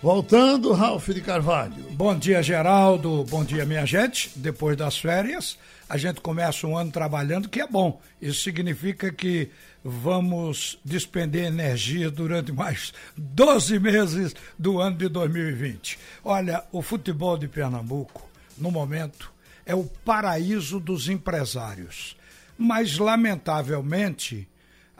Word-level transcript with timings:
Voltando, 0.00 0.72
Ralf 0.72 1.08
de 1.08 1.20
Carvalho. 1.20 1.82
Bom 1.90 2.16
dia, 2.16 2.40
Geraldo. 2.40 3.24
Bom 3.24 3.44
dia, 3.44 3.66
minha 3.66 3.84
gente. 3.84 4.30
Depois 4.36 4.76
das 4.76 4.96
férias, 4.96 5.58
a 5.88 5.96
gente 5.96 6.20
começa 6.20 6.68
um 6.68 6.78
ano 6.78 6.92
trabalhando, 6.92 7.48
que 7.48 7.60
é 7.60 7.66
bom. 7.66 8.00
Isso 8.22 8.44
significa 8.44 9.10
que 9.10 9.50
vamos 9.82 10.78
despender 10.84 11.46
energia 11.46 12.12
durante 12.12 12.52
mais 12.52 12.92
12 13.16 13.80
meses 13.80 14.36
do 14.56 14.80
ano 14.80 14.96
de 14.96 15.08
2020. 15.08 15.98
Olha, 16.22 16.62
o 16.70 16.80
futebol 16.80 17.36
de 17.36 17.48
Pernambuco, 17.48 18.30
no 18.56 18.70
momento, 18.70 19.32
é 19.66 19.74
o 19.74 19.82
paraíso 19.82 20.78
dos 20.78 21.08
empresários. 21.08 22.16
Mas, 22.56 22.98
lamentavelmente, 22.98 24.46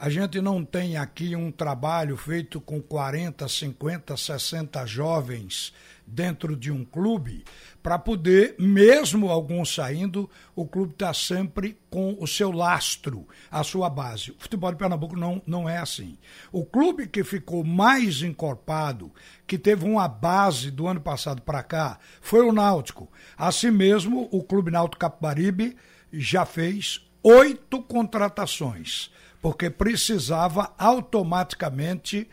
a 0.01 0.09
gente 0.09 0.39
não 0.39 0.63
tem 0.63 0.95
aqui 0.95 1.35
um 1.35 1.51
trabalho 1.51 2.15
feito 2.15 2.61
com 2.61 2.81
40, 2.81 3.45
50, 3.49 4.15
60 4.15 4.85
jovens 4.85 5.73
dentro 6.07 6.55
de 6.55 6.71
um 6.71 6.85
clube 6.85 7.43
para 7.83 7.99
poder, 7.99 8.55
mesmo 8.57 9.29
alguns 9.29 9.75
saindo, 9.75 10.29
o 10.55 10.65
clube 10.65 10.93
está 10.93 11.13
sempre 11.13 11.77
com 11.89 12.15
o 12.17 12.25
seu 12.25 12.49
lastro, 12.49 13.27
a 13.51 13.61
sua 13.61 13.89
base. 13.89 14.31
O 14.31 14.35
futebol 14.39 14.71
de 14.71 14.77
Pernambuco 14.77 15.17
não, 15.17 15.41
não 15.45 15.67
é 15.67 15.79
assim. 15.79 16.17
O 16.49 16.65
clube 16.65 17.05
que 17.05 17.21
ficou 17.21 17.65
mais 17.65 18.21
encorpado, 18.21 19.11
que 19.45 19.57
teve 19.57 19.83
uma 19.83 20.07
base 20.07 20.71
do 20.71 20.87
ano 20.87 21.01
passado 21.01 21.41
para 21.41 21.61
cá, 21.61 21.99
foi 22.21 22.47
o 22.47 22.53
Náutico. 22.53 23.11
Assim 23.37 23.69
mesmo, 23.69 24.29
o 24.31 24.41
Clube 24.45 24.71
Náutico 24.71 25.01
Capibaribe 25.01 25.75
já 26.09 26.45
fez 26.45 27.05
oito 27.21 27.83
contratações 27.83 29.11
porque 29.41 29.69
precisava 29.69 30.73
automaticamente 30.77 32.27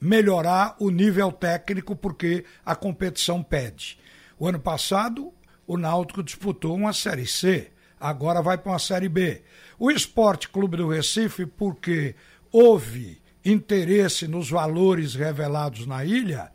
melhorar 0.00 0.76
o 0.78 0.90
nível 0.90 1.32
técnico, 1.32 1.94
porque 1.96 2.44
a 2.64 2.74
competição 2.74 3.42
pede. 3.42 3.98
O 4.38 4.46
ano 4.46 4.60
passado, 4.60 5.32
o 5.66 5.76
Náutico 5.76 6.22
disputou 6.22 6.74
uma 6.74 6.92
Série 6.92 7.26
C, 7.26 7.70
agora 7.98 8.40
vai 8.40 8.56
para 8.56 8.72
uma 8.72 8.78
Série 8.78 9.08
B. 9.08 9.42
O 9.78 9.90
Esporte 9.90 10.48
Clube 10.48 10.76
do 10.76 10.88
Recife, 10.88 11.46
porque 11.46 12.14
houve 12.50 13.20
interesse 13.44 14.26
nos 14.28 14.50
valores 14.50 15.14
revelados 15.14 15.86
na 15.86 16.04
ilha, 16.04 16.50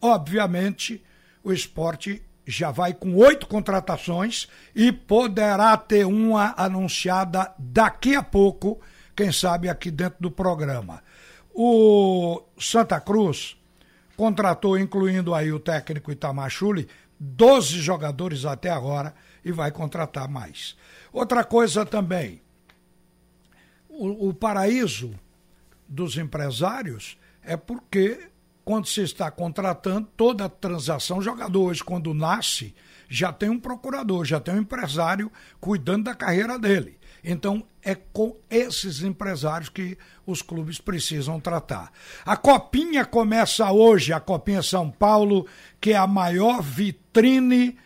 obviamente 0.00 1.02
o 1.42 1.52
esporte 1.52 2.22
já 2.46 2.70
vai 2.70 2.92
com 2.92 3.14
oito 3.14 3.46
contratações 3.46 4.46
e 4.74 4.92
poderá 4.92 5.76
ter 5.76 6.06
uma 6.06 6.54
anunciada 6.56 7.52
daqui 7.58 8.14
a 8.14 8.22
pouco 8.22 8.80
quem 9.16 9.32
sabe 9.32 9.68
aqui 9.68 9.90
dentro 9.90 10.18
do 10.20 10.30
programa. 10.30 11.02
O 11.54 12.42
Santa 12.58 13.00
Cruz 13.00 13.56
contratou, 14.14 14.78
incluindo 14.78 15.34
aí 15.34 15.50
o 15.50 15.58
técnico 15.58 16.12
Itamar 16.12 16.50
Chuli, 16.50 16.86
12 17.18 17.80
jogadores 17.80 18.44
até 18.44 18.70
agora 18.70 19.14
e 19.42 19.50
vai 19.50 19.70
contratar 19.70 20.28
mais. 20.28 20.76
Outra 21.10 21.42
coisa 21.42 21.86
também, 21.86 22.42
o, 23.88 24.28
o 24.28 24.34
paraíso 24.34 25.14
dos 25.88 26.18
empresários 26.18 27.16
é 27.42 27.56
porque 27.56 28.28
quando 28.64 28.86
se 28.86 29.00
está 29.00 29.30
contratando 29.30 30.08
toda 30.16 30.48
transação, 30.48 31.22
jogador 31.22 31.70
hoje 31.70 31.82
quando 31.82 32.12
nasce 32.12 32.74
já 33.08 33.32
tem 33.32 33.48
um 33.48 33.60
procurador, 33.60 34.24
já 34.24 34.40
tem 34.40 34.56
um 34.56 34.60
empresário 34.60 35.30
cuidando 35.60 36.04
da 36.04 36.14
carreira 36.14 36.58
dele. 36.58 36.98
Então, 37.28 37.66
é 37.82 37.96
com 37.96 38.36
esses 38.48 39.02
empresários 39.02 39.68
que 39.68 39.98
os 40.24 40.42
clubes 40.42 40.78
precisam 40.78 41.40
tratar. 41.40 41.90
A 42.24 42.36
Copinha 42.36 43.04
começa 43.04 43.68
hoje, 43.72 44.12
a 44.12 44.20
Copinha 44.20 44.62
São 44.62 44.88
Paulo, 44.88 45.44
que 45.80 45.90
é 45.90 45.96
a 45.96 46.06
maior 46.06 46.62
vitrine 46.62 47.76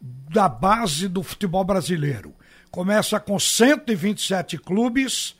da 0.00 0.48
base 0.48 1.08
do 1.08 1.22
futebol 1.22 1.62
brasileiro. 1.62 2.34
Começa 2.70 3.20
com 3.20 3.38
127 3.38 4.56
clubes 4.56 5.36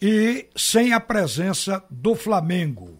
e 0.00 0.48
sem 0.56 0.94
a 0.94 1.00
presença 1.00 1.84
do 1.90 2.14
Flamengo. 2.14 2.98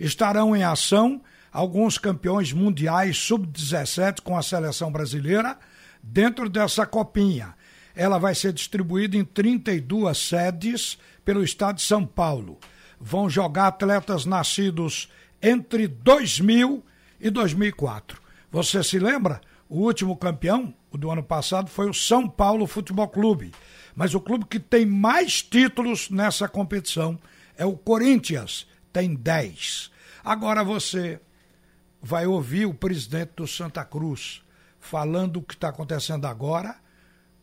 Estarão 0.00 0.56
em 0.56 0.64
ação 0.64 1.22
alguns 1.52 1.96
campeões 1.96 2.52
mundiais 2.52 3.16
sub-17 3.18 4.20
com 4.20 4.36
a 4.36 4.42
seleção 4.42 4.90
brasileira 4.90 5.56
dentro 6.02 6.48
dessa 6.48 6.84
copinha 6.84 7.54
ela 7.94 8.18
vai 8.18 8.34
ser 8.34 8.52
distribuída 8.52 9.16
em 9.16 9.24
32 9.24 10.18
sedes 10.18 10.98
pelo 11.24 11.44
estado 11.44 11.76
de 11.76 11.82
São 11.82 12.04
Paulo. 12.04 12.58
Vão 13.00 13.28
jogar 13.30 13.68
atletas 13.68 14.24
nascidos 14.24 15.08
entre 15.40 15.86
2000 15.86 16.84
e 17.20 17.30
2004. 17.30 18.20
Você 18.50 18.82
se 18.82 18.98
lembra? 18.98 19.40
O 19.68 19.80
último 19.80 20.16
campeão, 20.16 20.74
o 20.90 20.98
do 20.98 21.10
ano 21.10 21.22
passado, 21.22 21.70
foi 21.70 21.88
o 21.88 21.94
São 21.94 22.28
Paulo 22.28 22.66
Futebol 22.66 23.08
Clube. 23.08 23.52
Mas 23.94 24.14
o 24.14 24.20
clube 24.20 24.44
que 24.44 24.60
tem 24.60 24.84
mais 24.84 25.42
títulos 25.42 26.10
nessa 26.10 26.48
competição 26.48 27.18
é 27.56 27.64
o 27.64 27.76
Corinthians, 27.76 28.66
tem 28.92 29.14
10. 29.14 29.90
Agora 30.24 30.64
você 30.64 31.20
vai 32.02 32.26
ouvir 32.26 32.66
o 32.66 32.74
presidente 32.74 33.32
do 33.36 33.46
Santa 33.46 33.84
Cruz 33.84 34.42
falando 34.78 35.38
o 35.38 35.42
que 35.42 35.54
está 35.54 35.68
acontecendo 35.68 36.26
agora 36.26 36.76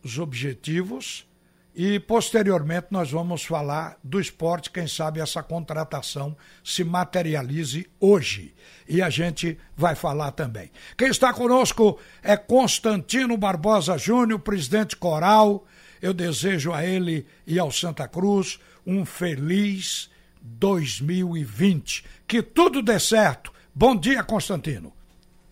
os 0.02 0.18
objetivos 0.18 1.26
e 1.74 1.98
posteriormente 1.98 2.88
nós 2.90 3.10
vamos 3.10 3.44
falar 3.44 3.98
do 4.04 4.20
esporte, 4.20 4.70
quem 4.70 4.86
sabe 4.86 5.20
essa 5.20 5.42
contratação 5.42 6.36
se 6.62 6.84
materialize 6.84 7.88
hoje. 7.98 8.54
E 8.86 9.00
a 9.00 9.08
gente 9.08 9.58
vai 9.74 9.94
falar 9.94 10.32
também. 10.32 10.70
Quem 10.98 11.08
está 11.08 11.32
conosco 11.32 11.98
é 12.22 12.36
Constantino 12.36 13.38
Barbosa 13.38 13.96
Júnior, 13.96 14.38
presidente 14.40 14.96
coral. 14.96 15.64
Eu 16.00 16.12
desejo 16.12 16.72
a 16.72 16.84
ele 16.84 17.26
e 17.46 17.58
ao 17.58 17.70
Santa 17.70 18.06
Cruz 18.06 18.60
um 18.86 19.06
feliz 19.06 20.10
2020. 20.42 22.04
Que 22.28 22.42
tudo 22.42 22.82
dê 22.82 22.98
certo. 22.98 23.50
Bom 23.74 23.96
dia, 23.96 24.22
Constantino. 24.22 24.92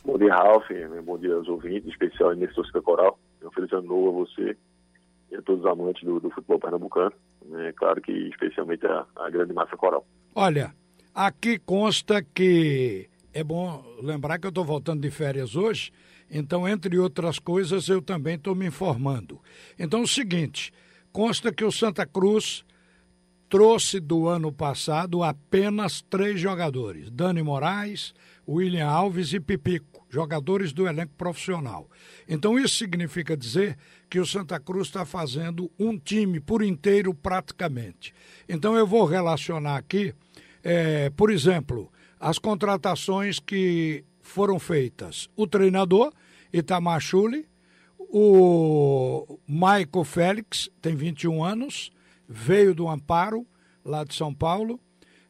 Bom 0.05 0.19
dia, 0.19 0.35
Ralf. 0.35 0.67
Bom 1.03 1.19
dia 1.19 1.35
aos 1.35 1.49
ouvintes, 1.49 1.87
em 1.87 1.91
especial 1.91 2.35
nesse 2.35 2.55
torcida 2.55 2.83
coral. 2.83 3.19
Um 3.43 3.51
feliz 3.51 3.73
ano 3.73 3.89
novo 3.89 4.09
a 4.09 4.25
você 4.25 4.57
e 5.31 5.37
a 5.37 5.43
todos 5.43 5.65
os 5.65 5.71
amantes 5.71 6.03
do, 6.05 6.21
do 6.21 6.31
futebol 6.31 6.59
pernambucano. 6.59 7.13
É 7.67 7.73
claro 7.73 8.01
que 8.01 8.13
especialmente 8.13 8.87
a, 8.87 9.07
a 9.17 9.31
grande 9.31 9.53
massa 9.53 9.77
coral. 9.77 10.07
Olha, 10.35 10.75
aqui 11.15 11.59
consta 11.59 12.23
que 12.23 13.09
é 13.33 13.43
bom 13.43 13.85
lembrar 14.03 14.39
que 14.39 14.47
eu 14.47 14.51
estou 14.51 14.65
voltando 14.65 15.01
de 15.01 15.11
férias 15.11 15.57
hoje, 15.57 15.93
então, 16.31 16.69
entre 16.69 16.97
outras 16.97 17.41
coisas, 17.41 17.89
eu 17.89 18.01
também 18.01 18.37
estou 18.37 18.55
me 18.55 18.67
informando. 18.67 19.41
Então, 19.77 20.01
é 20.01 20.03
o 20.05 20.07
seguinte: 20.07 20.73
consta 21.13 21.53
que 21.53 21.65
o 21.65 21.73
Santa 21.73 22.07
Cruz 22.07 22.65
trouxe 23.49 23.99
do 23.99 24.29
ano 24.29 24.53
passado 24.53 25.25
apenas 25.25 26.01
três 26.03 26.41
jogadores: 26.41 27.11
Dani 27.11 27.43
Moraes, 27.43 28.15
William 28.49 28.87
Alves 28.87 29.33
e 29.33 29.41
Pipico, 29.41 29.90
jogadores 30.11 30.73
do 30.73 30.87
elenco 30.87 31.15
profissional. 31.17 31.89
Então 32.29 32.59
isso 32.59 32.75
significa 32.75 33.37
dizer 33.37 33.79
que 34.11 34.19
o 34.19 34.27
Santa 34.27 34.59
Cruz 34.59 34.89
está 34.89 35.07
fazendo 35.07 35.71
um 35.79 35.97
time 35.97 36.41
por 36.41 36.63
inteiro 36.63 37.15
praticamente. 37.15 38.13
Então 38.49 38.77
eu 38.77 38.87
vou 38.87 39.05
relacionar 39.05 39.77
aqui, 39.77 40.13
é, 40.63 41.09
por 41.11 41.31
exemplo, 41.31 41.91
as 42.19 42.39
contratações 42.39 43.39
que 43.39 44.05
foram 44.21 44.59
feitas. 44.59 45.29
O 45.37 45.47
treinador, 45.47 46.13
Itamar 46.53 47.01
Chuli, 47.01 47.49
o 47.99 49.39
Michael 49.47 50.05
Félix, 50.05 50.69
tem 50.83 50.97
21 50.97 51.45
anos, 51.45 51.93
veio 52.29 52.75
do 52.75 52.89
Amparo, 52.89 53.47
lá 53.85 54.03
de 54.05 54.15
São 54.15 54.35
Paulo. 54.35 54.81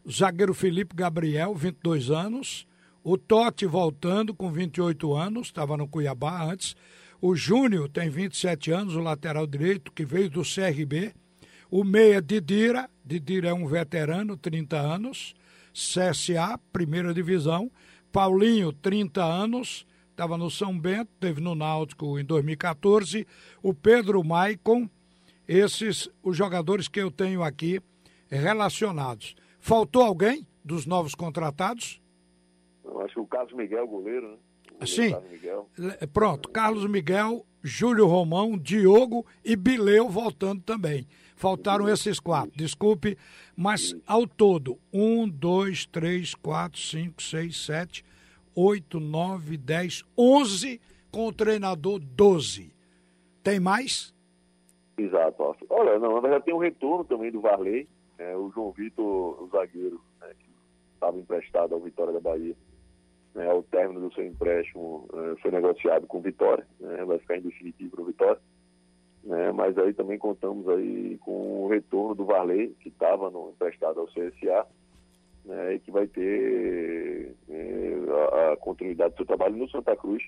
O 0.03 0.11
zagueiro 0.11 0.55
Felipe 0.55 0.97
Gabriel, 0.97 1.55
22 1.55 2.11
anos. 2.11 2.67
O 3.03 3.17
Totti 3.17 3.65
voltando 3.65 4.35
com 4.35 4.53
28 4.53 5.15
anos, 5.15 5.47
estava 5.47 5.77
no 5.77 5.89
Cuiabá 5.89 6.45
antes. 6.45 6.77
O 7.21 7.35
Júnior 7.35 7.89
tem 7.89 8.11
27 8.11 8.71
anos, 8.71 8.95
o 8.95 9.01
lateral 9.01 9.47
direito, 9.47 9.91
que 9.93 10.05
veio 10.05 10.29
do 10.29 10.43
CRB. 10.43 11.15
O 11.71 11.83
meia 11.83 12.21
Didira, 12.21 12.91
Didira 13.05 13.49
é 13.49 13.55
um 13.55 13.67
veterano, 13.67 14.37
30 14.37 14.77
anos. 14.77 15.35
CSA, 15.73 16.59
primeira 16.73 17.15
divisão. 17.15 17.71
Paulinho, 18.13 18.73
30 18.73 19.23
anos, 19.23 19.87
estava 20.11 20.37
no 20.37 20.51
São 20.51 20.79
Bento, 20.79 21.11
teve 21.19 21.41
no 21.41 21.55
Náutico 21.55 22.19
em 22.19 22.25
2014. 22.25 23.27
O 23.63 23.73
Pedro 23.73 24.23
Maicon, 24.23 24.91
esses 25.49 26.09
os 26.23 26.37
jogadores 26.37 26.89
que 26.89 27.01
eu 27.01 27.11
tenho 27.11 27.43
aqui 27.43 27.81
relacionados. 28.29 29.35
Faltou 29.59 30.03
alguém 30.03 30.47
dos 30.65 30.87
novos 30.87 31.15
contratados? 31.15 32.00
Eu 32.85 33.01
acho 33.01 33.15
que 33.15 33.21
o 33.21 33.27
Carlos 33.27 33.53
Miguel, 33.53 33.87
goleiro, 33.87 34.31
né? 34.31 34.37
Sim. 34.87 35.11
Carlos 35.11 35.31
Miguel. 35.31 35.69
Pronto, 36.13 36.49
Carlos 36.49 36.87
Miguel, 36.87 37.45
Júlio 37.63 38.07
Romão, 38.07 38.57
Diogo 38.57 39.27
e 39.45 39.55
Bileu 39.57 40.09
voltando 40.09 40.63
também. 40.63 41.07
Faltaram 41.37 41.89
esses 41.89 42.21
quatro, 42.21 42.53
desculpe, 42.55 43.17
mas 43.57 43.97
ao 44.07 44.27
todo, 44.27 44.79
um, 44.93 45.29
dois, 45.29 45.87
três, 45.87 46.35
quatro, 46.35 46.79
cinco, 46.79 47.23
seis, 47.23 47.65
sete, 47.65 48.05
8, 48.55 49.01
9, 49.01 49.57
10, 49.57 50.05
11 50.19 50.81
com 51.11 51.29
o 51.29 51.33
treinador 51.33 51.99
12. 51.99 52.73
Tem 53.43 53.59
mais? 53.59 54.15
Exato. 54.99 55.57
Olha, 55.71 55.99
não, 55.99 56.21
verdade 56.21 56.45
tem 56.45 56.55
um 56.55 56.59
retorno 56.59 57.05
também 57.05 57.31
do 57.31 57.41
Varley, 57.41 57.89
é, 58.19 58.37
o 58.37 58.51
João 58.51 58.71
Vitor, 58.73 59.43
o 59.43 59.49
zagueiro, 59.51 60.01
né, 60.21 60.29
que 60.39 60.51
estava 60.93 61.17
emprestado 61.17 61.75
ao 61.75 61.81
Vitória 61.81 62.13
da 62.13 62.21
Bahia. 62.21 62.55
Né, 63.35 63.49
ao 63.49 63.63
término 63.63 64.01
do 64.01 64.13
seu 64.13 64.27
empréstimo, 64.27 65.09
é, 65.15 65.41
foi 65.41 65.53
negociado 65.53 66.07
com 66.07 66.19
o 66.19 66.21
Vitória, 66.21 66.67
né, 66.81 67.05
vai 67.05 67.19
ficar 67.19 67.37
em 67.37 67.43
definitivo 67.43 67.97
no 67.97 68.05
Vitória. 68.05 68.41
Né, 69.23 69.53
mas 69.53 69.79
aí 69.79 69.93
também 69.93 70.19
contamos 70.19 70.69
aí 70.69 71.17
com 71.19 71.65
o 71.65 71.69
retorno 71.69 72.15
do 72.15 72.25
Varley, 72.25 72.75
que 72.81 72.89
estava 72.89 73.31
emprestado 73.51 74.01
ao 74.01 74.09
CSA, 74.09 74.67
né, 75.45 75.75
e 75.75 75.79
que 75.79 75.91
vai 75.91 76.07
ter 76.07 77.37
é, 77.49 77.95
a, 78.09 78.53
a, 78.53 78.57
continuidade 78.57 79.15
do 79.15 79.19
seu 79.19 79.27
trabalho 79.27 79.57
no 79.57 79.71
Santa 79.71 79.95
Cruz. 79.95 80.25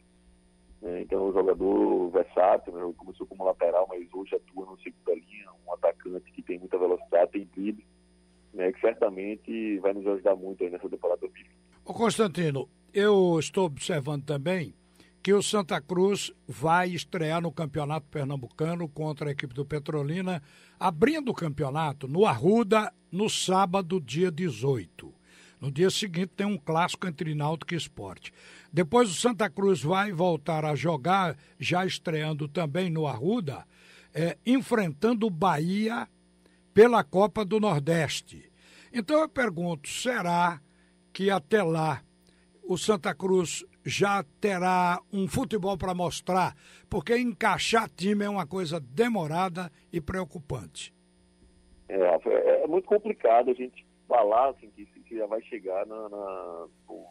Né, 0.80 1.02
então, 1.02 1.26
é 1.26 1.30
um 1.30 1.32
jogador 1.32 2.10
versátil, 2.10 2.72
né, 2.72 2.92
começou 2.96 3.26
como 3.26 3.44
lateral, 3.44 3.86
mas 3.88 4.06
hoje 4.12 4.36
atua 4.36 4.66
no 4.66 4.78
segunda 4.80 5.14
linha, 5.14 5.50
um 5.66 5.72
atacante 5.72 6.30
que 6.30 6.42
tem 6.42 6.58
muita 6.58 6.78
velocidade, 6.78 7.32
tem 7.32 7.48
drible, 7.52 7.84
né, 8.54 8.70
que 8.72 8.80
certamente 8.80 9.78
vai 9.78 9.92
nos 9.92 10.06
ajudar 10.06 10.36
muito 10.36 10.62
aí 10.62 10.70
nessa 10.70 10.88
temporada 10.88 11.20
do 11.20 11.32
Ô 11.84 11.92
Constantino, 11.92 12.68
eu 12.92 13.38
estou 13.38 13.64
observando 13.64 14.24
também 14.24 14.74
que 15.22 15.32
o 15.32 15.42
Santa 15.42 15.80
Cruz 15.80 16.32
vai 16.48 16.90
estrear 16.90 17.40
no 17.40 17.52
Campeonato 17.52 18.06
Pernambucano 18.08 18.88
contra 18.88 19.28
a 19.28 19.32
equipe 19.32 19.54
do 19.54 19.64
Petrolina, 19.64 20.42
abrindo 20.78 21.30
o 21.30 21.34
campeonato 21.34 22.08
no 22.08 22.26
Arruda 22.26 22.92
no 23.10 23.30
sábado, 23.30 24.00
dia 24.00 24.32
18. 24.32 25.14
No 25.60 25.70
dia 25.70 25.90
seguinte 25.90 26.32
tem 26.36 26.44
um 26.44 26.58
clássico 26.58 27.06
entre 27.06 27.36
Náutico 27.36 27.72
e 27.72 27.76
Esporte. 27.76 28.32
Depois 28.72 29.08
o 29.08 29.14
Santa 29.14 29.48
Cruz 29.48 29.80
vai 29.80 30.10
voltar 30.10 30.64
a 30.64 30.74
jogar, 30.74 31.38
já 31.56 31.86
estreando 31.86 32.48
também 32.48 32.90
no 32.90 33.06
Arruda, 33.06 33.64
é, 34.12 34.36
enfrentando 34.44 35.26
o 35.26 35.30
Bahia 35.30 36.08
pela 36.74 37.04
Copa 37.04 37.44
do 37.44 37.60
Nordeste. 37.60 38.50
Então 38.92 39.20
eu 39.20 39.28
pergunto, 39.28 39.88
será 39.88 40.60
que 41.12 41.30
até 41.30 41.62
lá 41.62 42.02
o 42.64 42.76
Santa 42.76 43.14
Cruz 43.14 43.64
já 43.84 44.24
terá 44.40 45.00
um 45.12 45.26
futebol 45.26 45.76
para 45.76 45.94
mostrar, 45.94 46.54
porque 46.88 47.16
encaixar 47.16 47.90
time 47.90 48.24
é 48.24 48.28
uma 48.28 48.46
coisa 48.46 48.80
demorada 48.80 49.70
e 49.92 50.00
preocupante. 50.00 50.94
É, 51.88 51.98
é, 51.98 52.62
é 52.62 52.66
muito 52.66 52.86
complicado 52.86 53.50
a 53.50 53.54
gente 53.54 53.84
falar 54.08 54.50
assim, 54.50 54.70
que, 54.70 54.86
que 54.86 55.16
já 55.16 55.26
vai 55.26 55.42
chegar 55.42 55.86
na, 55.86 56.08
na 56.08 56.66
no, 56.88 57.06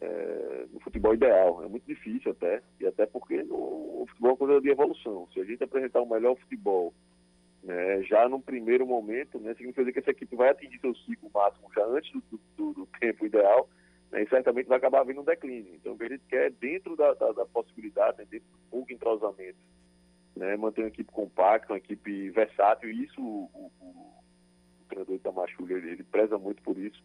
é, 0.00 0.66
no, 0.72 0.80
futebol 0.80 1.14
ideal. 1.14 1.64
É 1.64 1.68
muito 1.68 1.86
difícil 1.86 2.32
até, 2.32 2.62
e 2.78 2.86
até 2.86 3.06
porque 3.06 3.44
o 3.48 4.04
futebol 4.08 4.30
é 4.30 4.32
uma 4.32 4.36
coisa 4.36 4.60
de 4.60 4.70
evolução. 4.70 5.28
Se 5.32 5.40
a 5.40 5.44
gente 5.44 5.64
apresentar 5.64 6.02
o 6.02 6.08
melhor 6.08 6.36
futebol 6.36 6.92
né, 7.62 8.02
já 8.02 8.28
no 8.28 8.40
primeiro 8.40 8.86
momento, 8.86 9.38
né, 9.38 9.54
significa 9.54 9.92
que 9.92 9.98
essa 9.98 10.10
equipe 10.10 10.36
vai 10.36 10.50
atingir 10.50 10.78
seu 10.80 10.94
ciclo 10.94 11.30
máximo 11.32 11.68
já 11.74 11.84
antes 11.86 12.12
do, 12.12 12.40
do, 12.56 12.72
do 12.72 12.86
tempo 13.00 13.26
ideal 13.26 13.68
né, 14.10 14.22
e 14.22 14.28
certamente 14.28 14.66
vai 14.66 14.78
acabar 14.78 15.04
vindo 15.04 15.20
um 15.20 15.24
declínio. 15.24 15.74
Então, 15.74 15.94
o 15.94 15.98
que 15.98 16.04
a 16.04 16.08
gente 16.08 16.24
quer, 16.28 16.50
dentro 16.52 16.96
da, 16.96 17.14
da, 17.14 17.32
da 17.32 17.46
possibilidade, 17.46 18.18
né, 18.18 18.26
dentro 18.30 18.48
do 18.48 18.58
pouco 18.70 18.92
entrosamento, 18.92 19.58
né, 20.36 20.56
manter 20.56 20.82
uma 20.82 20.88
equipe 20.88 21.10
compacta, 21.12 21.72
uma 21.72 21.78
equipe 21.78 22.30
versátil, 22.30 22.90
e 22.90 23.04
isso 23.04 23.20
o, 23.20 23.50
o, 23.54 23.72
o 23.80 24.84
treinador 24.88 25.16
Itamachulha, 25.16 25.74
ele, 25.74 25.90
ele 25.90 26.04
preza 26.04 26.38
muito 26.38 26.62
por 26.62 26.78
isso. 26.78 27.02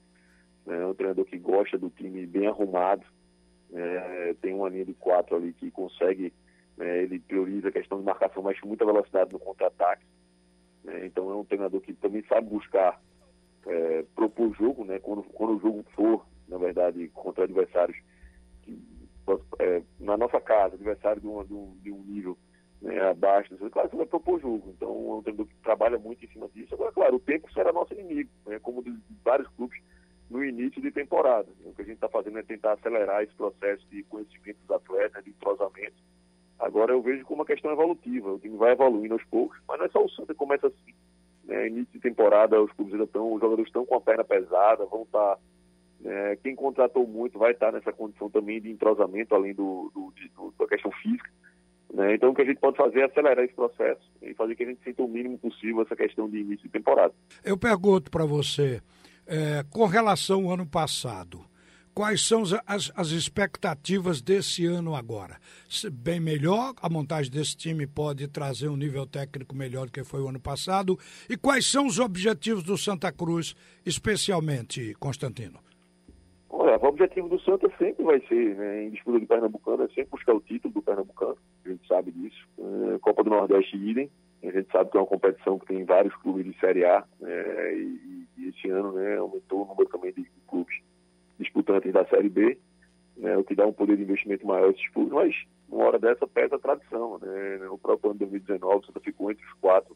Né, 0.66 0.82
é 0.82 0.86
um 0.86 0.94
treinador 0.94 1.26
que 1.26 1.38
gosta 1.38 1.78
do 1.78 1.90
time 1.90 2.26
bem 2.26 2.48
arrumado, 2.48 3.06
é, 3.74 4.36
tem 4.42 4.54
uma 4.54 4.70
linha 4.70 4.86
de 4.86 4.94
quatro 4.94 5.36
ali 5.36 5.52
que 5.54 5.72
consegue, 5.72 6.32
né, 6.78 7.04
ele 7.04 7.20
prioriza 7.20 7.70
a 7.70 7.72
questão 7.72 7.98
de 7.98 8.06
marcação, 8.06 8.44
mas 8.44 8.60
com 8.60 8.68
muita 8.68 8.86
velocidade 8.86 9.34
no 9.34 9.40
contra-ataque. 9.40 10.06
Né, 10.84 11.06
então 11.06 11.30
é 11.32 11.36
um 11.36 11.44
treinador 11.44 11.82
que 11.82 11.94
também 11.94 12.24
sabe 12.28 12.48
buscar 12.50 13.02
é, 13.66 14.06
propor 14.16 14.54
jogo, 14.56 14.86
né, 14.86 15.00
quando, 15.00 15.24
quando 15.24 15.58
o 15.58 15.60
jogo 15.60 15.84
for 15.96 16.26
na 16.48 16.58
verdade, 16.58 17.08
contra 17.10 17.44
adversários 17.44 17.98
que, 18.62 18.80
é, 19.60 19.82
na 20.00 20.18
nossa 20.18 20.40
casa, 20.40 20.76
adversário 20.76 21.22
de, 21.22 21.28
uma, 21.28 21.46
de, 21.46 21.54
um, 21.54 21.78
de 21.82 21.92
um 21.92 22.04
nível 22.04 22.38
né, 22.82 23.00
abaixo, 23.10 23.56
claro, 23.72 23.90
você 23.90 23.96
vai 23.96 24.06
propor 24.06 24.42
jogo. 24.42 24.74
Então, 24.76 24.90
é 24.90 25.16
um 25.16 25.22
treinador 25.22 25.48
que 25.48 25.56
trabalha 25.64 25.98
muito 25.98 26.24
em 26.24 26.28
cima 26.28 26.50
disso. 26.50 26.74
Agora, 26.74 26.92
claro, 26.92 27.16
o 27.16 27.20
tempo 27.20 27.52
será 27.54 27.72
nosso 27.72 27.94
inimigo, 27.94 28.30
né, 28.46 28.60
como 28.60 28.84
de, 28.84 28.94
vários 29.24 29.48
clubes 29.56 29.82
no 30.30 30.44
início 30.44 30.82
de 30.82 30.92
temporada. 30.92 31.48
O 31.64 31.74
que 31.74 31.82
a 31.82 31.86
gente 31.86 31.96
está 31.96 32.10
fazendo 32.10 32.40
é 32.40 32.44
tentar 32.44 32.74
acelerar 32.74 33.24
esse 33.24 33.34
processo 33.36 33.88
de 33.90 34.04
conhecimento 34.04 34.58
dos 34.62 34.72
atletas, 34.72 35.24
de 35.24 35.30
entrosamento. 35.30 35.96
Agora 36.60 36.92
eu 36.92 37.02
vejo 37.02 37.26
como 37.26 37.42
uma 37.42 37.46
questão 37.46 37.72
evolutiva. 37.72 38.34
O 38.34 38.40
time 38.40 38.58
vai 38.58 38.72
evoluindo 38.72 39.14
aos 39.14 39.24
poucos, 39.26 39.58
mas 39.68 39.80
não 39.80 39.86
é 39.86 39.90
só 39.90 40.04
o 40.04 40.10
Santa 40.10 40.34
começa 40.34 40.68
assim. 40.68 40.94
Né? 41.44 41.68
Início 41.68 41.94
de 41.94 42.00
temporada, 42.00 42.62
os 42.62 42.72
clubes 42.74 42.94
ainda 42.94 43.06
estão, 43.06 43.34
os 43.34 43.42
jogadores 43.42 43.68
estão 43.68 43.86
com 43.86 43.96
a 43.96 44.02
perna 44.02 44.24
pesada, 44.24 44.86
vão 44.86 45.04
estar 45.04 45.36
tá 45.36 45.42
é, 46.06 46.36
quem 46.38 46.56
contratou 46.56 47.08
muito 47.08 47.40
vai 47.40 47.52
estar 47.52 47.72
nessa 47.72 47.94
condição 47.94 48.30
também 48.30 48.62
de 48.62 48.70
entrosamento, 48.70 49.34
além 49.34 49.54
do, 49.54 49.92
do, 49.94 50.14
de, 50.16 50.30
do 50.30 50.54
da 50.60 50.68
questão 50.68 50.92
física. 50.92 51.30
Né? 51.94 52.16
Então, 52.16 52.32
o 52.32 52.36
que 52.36 52.42
a 52.42 52.46
gente 52.46 52.60
pode 52.60 52.76
fazer 52.76 53.00
é 53.00 53.06
acelerar 53.06 53.46
esse 53.46 53.54
processo 53.54 54.02
e 54.22 54.34
fazer 54.34 54.56
que 54.56 54.64
a 54.64 54.66
gente 54.66 54.84
sinta 54.84 55.02
o 55.04 55.08
mínimo 55.08 55.38
possível 55.38 55.82
essa 55.82 55.96
questão 55.96 56.30
de 56.30 56.40
início 56.40 56.66
de 56.66 56.70
temporada. 56.70 57.14
Eu 57.44 57.58
pergunto 57.58 58.10
para 58.10 58.26
você, 58.26 58.82
é, 59.28 59.64
com 59.70 59.86
relação 59.86 60.46
ao 60.46 60.54
ano 60.54 60.66
passado, 60.66 61.46
quais 61.94 62.26
são 62.26 62.44
as, 62.66 62.92
as 62.96 63.10
expectativas 63.10 64.22
desse 64.22 64.66
ano 64.66 64.96
agora? 64.96 65.38
Bem 65.92 66.20
melhor, 66.20 66.74
a 66.82 66.90
montagem 66.90 67.32
desse 67.32 67.56
time 67.56 67.86
pode 67.86 68.28
trazer 68.28 68.68
um 68.68 68.76
nível 68.76 69.06
técnico 69.06 69.56
melhor 69.56 69.86
do 69.86 69.92
que 69.92 70.04
foi 70.04 70.22
o 70.22 70.28
ano 70.28 70.40
passado. 70.40 70.98
E 71.30 71.38
quais 71.38 71.66
são 71.68 71.86
os 71.86 72.00
objetivos 72.00 72.64
do 72.64 72.78
Santa 72.78 73.12
Cruz, 73.12 73.56
especialmente, 73.86 74.96
Constantino? 75.00 75.60
O 76.84 76.88
objetivo 76.88 77.30
do 77.30 77.40
Santa 77.40 77.72
sempre 77.78 78.04
vai 78.04 78.20
ser, 78.28 78.58
né, 78.58 78.84
em 78.84 78.90
disputa 78.90 79.18
de 79.18 79.26
Pernambucano, 79.26 79.84
é 79.84 79.88
sempre 79.88 80.10
buscar 80.12 80.34
o 80.34 80.42
título 80.42 80.74
do 80.74 80.82
Pernambucano, 80.82 81.38
a 81.64 81.70
gente 81.70 81.88
sabe 81.88 82.12
disso. 82.12 82.46
É, 82.60 83.00
Copa 83.00 83.24
do 83.24 83.30
Nordeste 83.30 83.78
idem, 83.78 84.12
a 84.44 84.52
gente 84.52 84.70
sabe 84.70 84.92
que 84.92 84.98
é 84.98 85.00
uma 85.00 85.08
competição 85.08 85.58
que 85.58 85.68
tem 85.68 85.86
vários 85.86 86.14
clubes 86.18 86.44
de 86.44 86.60
Série 86.60 86.84
A, 86.84 87.06
né, 87.22 87.74
e, 87.74 88.28
e, 88.38 88.50
esse 88.50 88.70
ano 88.70 88.92
né, 88.92 89.16
aumentou 89.16 89.64
o 89.64 89.66
número 89.66 89.88
também 89.88 90.12
de 90.12 90.28
clubes 90.46 90.78
disputantes 91.40 91.94
da 91.94 92.04
Série 92.08 92.28
B, 92.28 92.58
né, 93.16 93.38
o 93.38 93.46
que 93.46 93.56
dá 93.56 93.66
um 93.66 93.72
poder 93.72 93.96
de 93.96 94.04
investimento 94.04 94.46
maior 94.46 94.68
a 94.68 94.72
esses 94.72 94.90
clubes, 94.90 95.14
mas 95.14 95.34
uma 95.70 95.86
hora 95.86 95.98
dessa 95.98 96.28
pesa 96.28 96.58
a 96.58 96.60
tradição. 96.60 97.18
Né, 97.20 97.60
próprio 97.82 98.12
ano 98.12 98.20
de 98.20 98.26
2019, 98.26 98.76
o 98.76 98.86
Santa 98.86 99.00
ficou 99.00 99.32
entre 99.32 99.46
os 99.46 99.54
quatro 99.54 99.96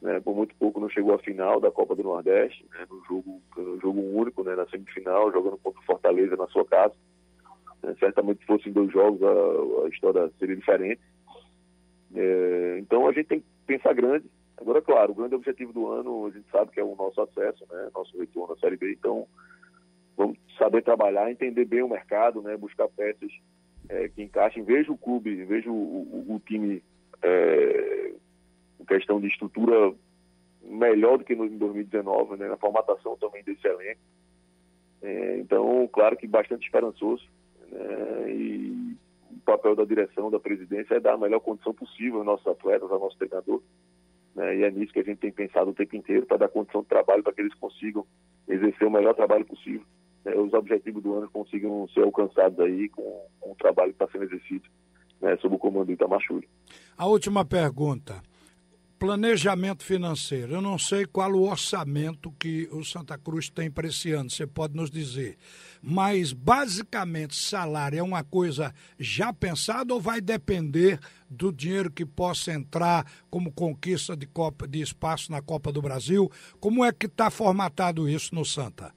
né, 0.00 0.20
por 0.20 0.34
muito 0.34 0.54
pouco 0.56 0.80
não 0.80 0.88
chegou 0.88 1.14
à 1.14 1.18
final 1.18 1.60
da 1.60 1.70
Copa 1.70 1.94
do 1.94 2.02
Nordeste, 2.02 2.64
né, 2.72 2.86
no 2.88 3.02
jogo, 3.04 3.40
no 3.56 3.80
jogo 3.80 4.00
único, 4.00 4.42
né, 4.44 4.54
na 4.54 4.66
semifinal, 4.66 5.32
jogando 5.32 5.58
contra 5.58 5.80
o 5.80 5.84
Fortaleza 5.84 6.36
na 6.36 6.46
sua 6.48 6.64
casa. 6.64 6.94
É, 7.82 7.94
certamente 7.94 8.40
se 8.40 8.46
fossem 8.46 8.72
dois 8.72 8.90
jogos 8.92 9.20
a, 9.22 9.84
a 9.86 9.88
história 9.88 10.30
seria 10.38 10.56
diferente. 10.56 11.00
É, 12.14 12.78
então 12.78 13.06
a 13.06 13.12
gente 13.12 13.26
tem 13.26 13.40
que 13.40 13.46
pensar 13.66 13.92
grande. 13.92 14.26
Agora, 14.56 14.82
claro, 14.82 15.12
o 15.12 15.14
grande 15.14 15.34
objetivo 15.34 15.72
do 15.72 15.88
ano 15.88 16.26
a 16.26 16.30
gente 16.30 16.48
sabe 16.50 16.72
que 16.72 16.80
é 16.80 16.84
o 16.84 16.96
nosso 16.96 17.20
acesso, 17.20 17.64
né, 17.70 17.90
nosso 17.94 18.16
retorno 18.18 18.54
à 18.54 18.58
Série 18.58 18.76
B. 18.76 18.92
Então 18.92 19.26
vamos 20.16 20.38
saber 20.56 20.82
trabalhar, 20.82 21.30
entender 21.30 21.64
bem 21.64 21.82
o 21.82 21.88
mercado, 21.88 22.42
né, 22.42 22.56
buscar 22.56 22.88
peças 22.88 23.30
é, 23.88 24.08
que 24.08 24.22
encaixem. 24.22 24.62
Vejo 24.62 24.92
o 24.92 24.98
clube, 24.98 25.44
vejo 25.44 25.72
o, 25.72 26.26
o, 26.28 26.34
o 26.34 26.40
time 26.40 26.82
é, 27.22 28.12
questão 28.88 29.20
de 29.20 29.28
estrutura 29.28 29.94
melhor 30.62 31.18
do 31.18 31.24
que 31.24 31.34
em 31.34 31.58
2019, 31.58 32.36
né, 32.36 32.48
na 32.48 32.56
formatação 32.56 33.16
também 33.16 33.44
desse 33.44 33.66
elenco. 33.66 34.00
É, 35.00 35.38
então, 35.38 35.88
claro 35.92 36.16
que 36.16 36.26
bastante 36.26 36.64
esperançoso. 36.64 37.24
Né, 37.70 38.30
e 38.32 38.96
o 39.30 39.40
papel 39.44 39.76
da 39.76 39.84
direção, 39.84 40.30
da 40.30 40.40
presidência 40.40 40.94
é 40.94 41.00
dar 41.00 41.14
a 41.14 41.18
melhor 41.18 41.40
condição 41.40 41.72
possível 41.72 42.18
aos 42.18 42.26
nossos 42.26 42.46
atletas, 42.46 42.90
ao 42.90 42.98
nosso 42.98 43.16
treinador. 43.16 43.62
Né, 44.34 44.56
e 44.56 44.62
é 44.64 44.70
nisso 44.70 44.92
que 44.92 45.00
a 45.00 45.04
gente 45.04 45.18
tem 45.18 45.30
pensado 45.30 45.70
o 45.70 45.74
tempo 45.74 45.94
inteiro, 45.94 46.26
para 46.26 46.38
dar 46.38 46.48
condição 46.48 46.82
de 46.82 46.88
trabalho 46.88 47.22
para 47.22 47.32
que 47.32 47.40
eles 47.40 47.54
consigam 47.54 48.04
exercer 48.48 48.88
o 48.88 48.90
melhor 48.90 49.14
trabalho 49.14 49.44
possível. 49.44 49.82
Né, 50.24 50.34
os 50.34 50.52
objetivos 50.52 51.02
do 51.02 51.14
ano 51.14 51.30
consigam 51.30 51.86
ser 51.88 52.02
alcançados 52.02 52.58
aí 52.60 52.88
com, 52.88 53.26
com 53.40 53.52
o 53.52 53.56
trabalho 53.56 53.92
que 53.92 54.02
está 54.02 54.08
sendo 54.12 54.24
exercido 54.24 54.68
né, 55.20 55.36
sob 55.38 55.56
o 55.56 55.58
comando 55.58 55.86
do 55.86 55.92
Itamar 55.92 56.20
A 56.96 57.06
última 57.06 57.44
pergunta 57.44 58.22
planejamento 58.98 59.84
financeiro. 59.84 60.52
Eu 60.52 60.60
não 60.60 60.76
sei 60.78 61.06
qual 61.06 61.32
o 61.32 61.48
orçamento 61.48 62.32
que 62.38 62.68
o 62.72 62.84
Santa 62.84 63.16
Cruz 63.16 63.48
tem 63.48 63.70
para 63.70 63.86
esse 63.86 64.12
ano, 64.12 64.28
você 64.28 64.46
pode 64.46 64.74
nos 64.74 64.90
dizer. 64.90 65.36
Mas, 65.82 66.32
basicamente, 66.32 67.36
salário 67.36 67.98
é 67.98 68.02
uma 68.02 68.24
coisa 68.24 68.74
já 68.98 69.32
pensada 69.32 69.94
ou 69.94 70.00
vai 70.00 70.20
depender 70.20 70.98
do 71.30 71.52
dinheiro 71.52 71.90
que 71.90 72.04
possa 72.04 72.52
entrar 72.52 73.04
como 73.30 73.52
conquista 73.52 74.16
de, 74.16 74.26
Copa, 74.26 74.66
de 74.66 74.80
espaço 74.80 75.30
na 75.30 75.40
Copa 75.40 75.70
do 75.70 75.80
Brasil? 75.80 76.28
Como 76.60 76.84
é 76.84 76.92
que 76.92 77.06
está 77.06 77.30
formatado 77.30 78.08
isso 78.08 78.34
no 78.34 78.44
Santa? 78.44 78.92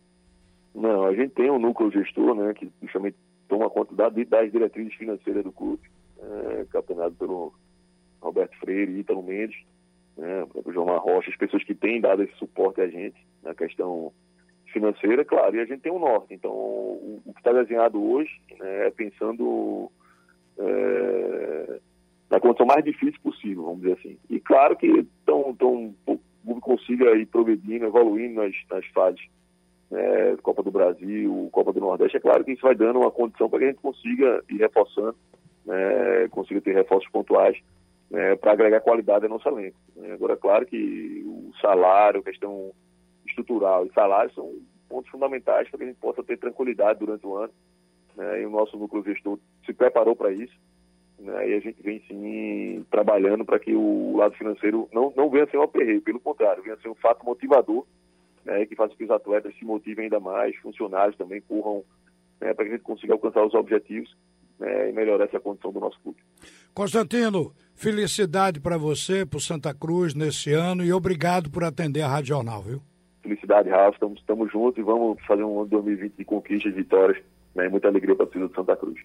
Não, 0.74 1.06
a 1.06 1.14
gente 1.14 1.34
tem 1.34 1.52
um 1.52 1.60
núcleo 1.60 1.92
gestor, 1.92 2.34
né, 2.34 2.54
que 2.54 2.72
justamente 2.82 3.18
toma 3.48 3.70
conta 3.70 3.94
das 3.94 4.52
diretrizes 4.52 4.94
financeiras 4.96 5.44
do 5.44 5.52
clube, 5.52 5.82
é, 6.20 6.66
capitaneado 6.72 7.16
pelo 7.16 7.54
Roberto 8.22 8.58
Freire 8.60 8.94
e 8.94 9.00
Ítalo 9.00 9.22
Mendes, 9.22 9.58
né, 10.18 10.46
o 10.54 10.72
João 10.72 10.98
Rocha, 10.98 11.30
as 11.30 11.38
pessoas 11.38 11.64
que 11.64 11.74
têm 11.74 12.02
dado 12.02 12.24
esse 12.24 12.34
suporte 12.36 12.82
a 12.82 12.88
gente 12.88 13.16
na 13.44 13.54
questão 13.54 14.12
financeira, 14.72 15.26
claro, 15.26 15.56
e 15.56 15.60
a 15.60 15.66
gente 15.66 15.82
tem 15.82 15.92
um 15.92 16.00
norte. 16.00 16.34
Então, 16.34 16.52
o, 16.52 17.22
o 17.26 17.34
que 17.34 17.40
está 17.40 17.52
desenhado 17.52 18.02
hoje 18.02 18.32
né, 18.60 18.88
é 18.88 18.92
pensando 18.92 19.92
é, 20.58 21.80
na 22.30 22.40
condição 22.40 22.66
mais 22.66 22.84
difícil 22.84 23.20
possível, 23.22 23.64
vamos 23.64 23.82
dizer 23.82 23.94
assim. 23.94 24.18
E 24.30 24.40
claro 24.40 24.76
que 24.78 25.06
tão, 25.26 25.54
tão, 25.56 25.94
o 26.06 26.20
clube 26.44 26.62
consiga 26.62 27.16
ir 27.18 27.26
progredindo, 27.26 27.86
evoluindo 27.86 28.42
nas, 28.42 28.56
nas 28.70 28.86
fases 28.88 29.22
né, 29.90 30.38
Copa 30.42 30.64
do 30.64 30.72
Brasil, 30.72 31.50
Copa 31.52 31.74
do 31.74 31.82
Nordeste, 31.82 32.18
é 32.18 32.22
claro 32.22 32.44
que 32.44 32.54
isso 32.54 32.62
vai 32.62 32.76
dando 32.76 33.00
uma 33.00 33.12
condição 33.12 33.50
para 33.50 33.60
que 33.60 33.66
a 33.66 33.68
gente 33.68 33.82
consiga 33.82 34.44
ir 34.50 34.58
reforçando, 34.58 35.16
né, 35.66 36.28
consiga 36.30 36.62
ter 36.62 36.74
reforços 36.74 37.12
pontuais 37.12 37.58
né, 38.12 38.36
para 38.36 38.52
agregar 38.52 38.82
qualidade 38.82 39.26
ao 39.26 39.32
nosso 39.32 39.48
elenco. 39.48 39.78
Né. 39.96 40.12
Agora, 40.14 40.36
claro 40.36 40.66
que 40.66 41.24
o 41.26 41.52
salário, 41.62 42.22
questão 42.22 42.72
estrutural 43.26 43.86
e 43.86 43.94
salário 43.94 44.32
são 44.34 44.54
pontos 44.90 45.10
fundamentais 45.10 45.70
para 45.70 45.78
que 45.78 45.84
a 45.86 45.88
gente 45.88 46.00
possa 46.00 46.22
ter 46.22 46.38
tranquilidade 46.38 47.00
durante 47.00 47.26
o 47.26 47.36
ano. 47.36 47.54
Né, 48.16 48.42
e 48.42 48.46
o 48.46 48.50
nosso 48.50 48.78
núcleo 48.78 49.04
gestor 49.04 49.40
se 49.66 49.74
preparou 49.74 50.16
para 50.16 50.32
isso. 50.32 50.54
Né, 51.18 51.50
e 51.50 51.54
a 51.54 51.60
gente 51.62 51.82
vem 51.82 52.04
sim 52.08 52.86
trabalhando 52.92 53.46
para 53.46 53.58
que 53.58 53.74
o 53.74 54.18
lado 54.18 54.36
financeiro 54.36 54.90
não, 54.92 55.14
não 55.16 55.30
venha 55.30 55.48
ser 55.48 55.58
um 55.58 55.64
aperreio, 55.64 56.02
pelo 56.02 56.20
contrário, 56.20 56.64
venha 56.64 56.78
ser 56.78 56.90
um 56.90 56.96
fato 56.96 57.26
motivador 57.26 57.86
né, 58.44 58.66
que 58.66 58.76
faça 58.76 58.92
com 58.92 58.98
que 58.98 59.04
os 59.04 59.12
atletas 59.12 59.56
se 59.56 59.64
motivem 59.64 60.06
ainda 60.06 60.20
mais, 60.20 60.56
funcionários 60.58 61.16
também 61.16 61.42
corram 61.42 61.84
né, 62.40 62.54
para 62.54 62.66
que 62.66 62.72
a 62.72 62.74
gente 62.74 62.84
consiga 62.84 63.14
alcançar 63.14 63.46
os 63.46 63.54
objetivos 63.54 64.16
né, 64.60 64.90
e 64.90 64.94
melhorar 64.94 65.26
essa 65.26 65.40
condição 65.40 65.72
do 65.72 65.80
nosso 65.80 66.00
clube. 66.02 66.20
Constantino, 66.74 67.54
felicidade 67.76 68.60
para 68.60 68.78
você, 68.78 69.26
para 69.26 69.40
Santa 69.40 69.74
Cruz 69.74 70.14
nesse 70.14 70.54
ano 70.54 70.84
e 70.84 70.94
obrigado 70.94 71.50
por 71.50 71.64
atender 71.64 72.02
a 72.02 72.08
Rádio 72.08 72.30
Jornal, 72.30 72.62
viu? 72.62 72.82
Felicidade, 73.22 73.70
Rafa, 73.70 73.92
estamos, 73.92 74.20
estamos 74.20 74.52
juntos 74.52 74.78
e 74.78 74.82
vamos 74.82 75.22
fazer 75.26 75.44
um 75.44 75.58
ano 75.58 75.66
de 75.66 75.72
2020 75.72 76.14
de 76.18 76.26
conquistas 76.26 76.72
e 76.72 76.76
vitórias 76.76 77.18
né, 77.56 77.68
muita 77.68 77.88
alegria 77.88 78.16
para 78.16 78.26
a 78.26 78.28
torcida 78.28 78.48
do 78.48 78.56
Santa 78.56 78.76
Cruz. 78.76 79.00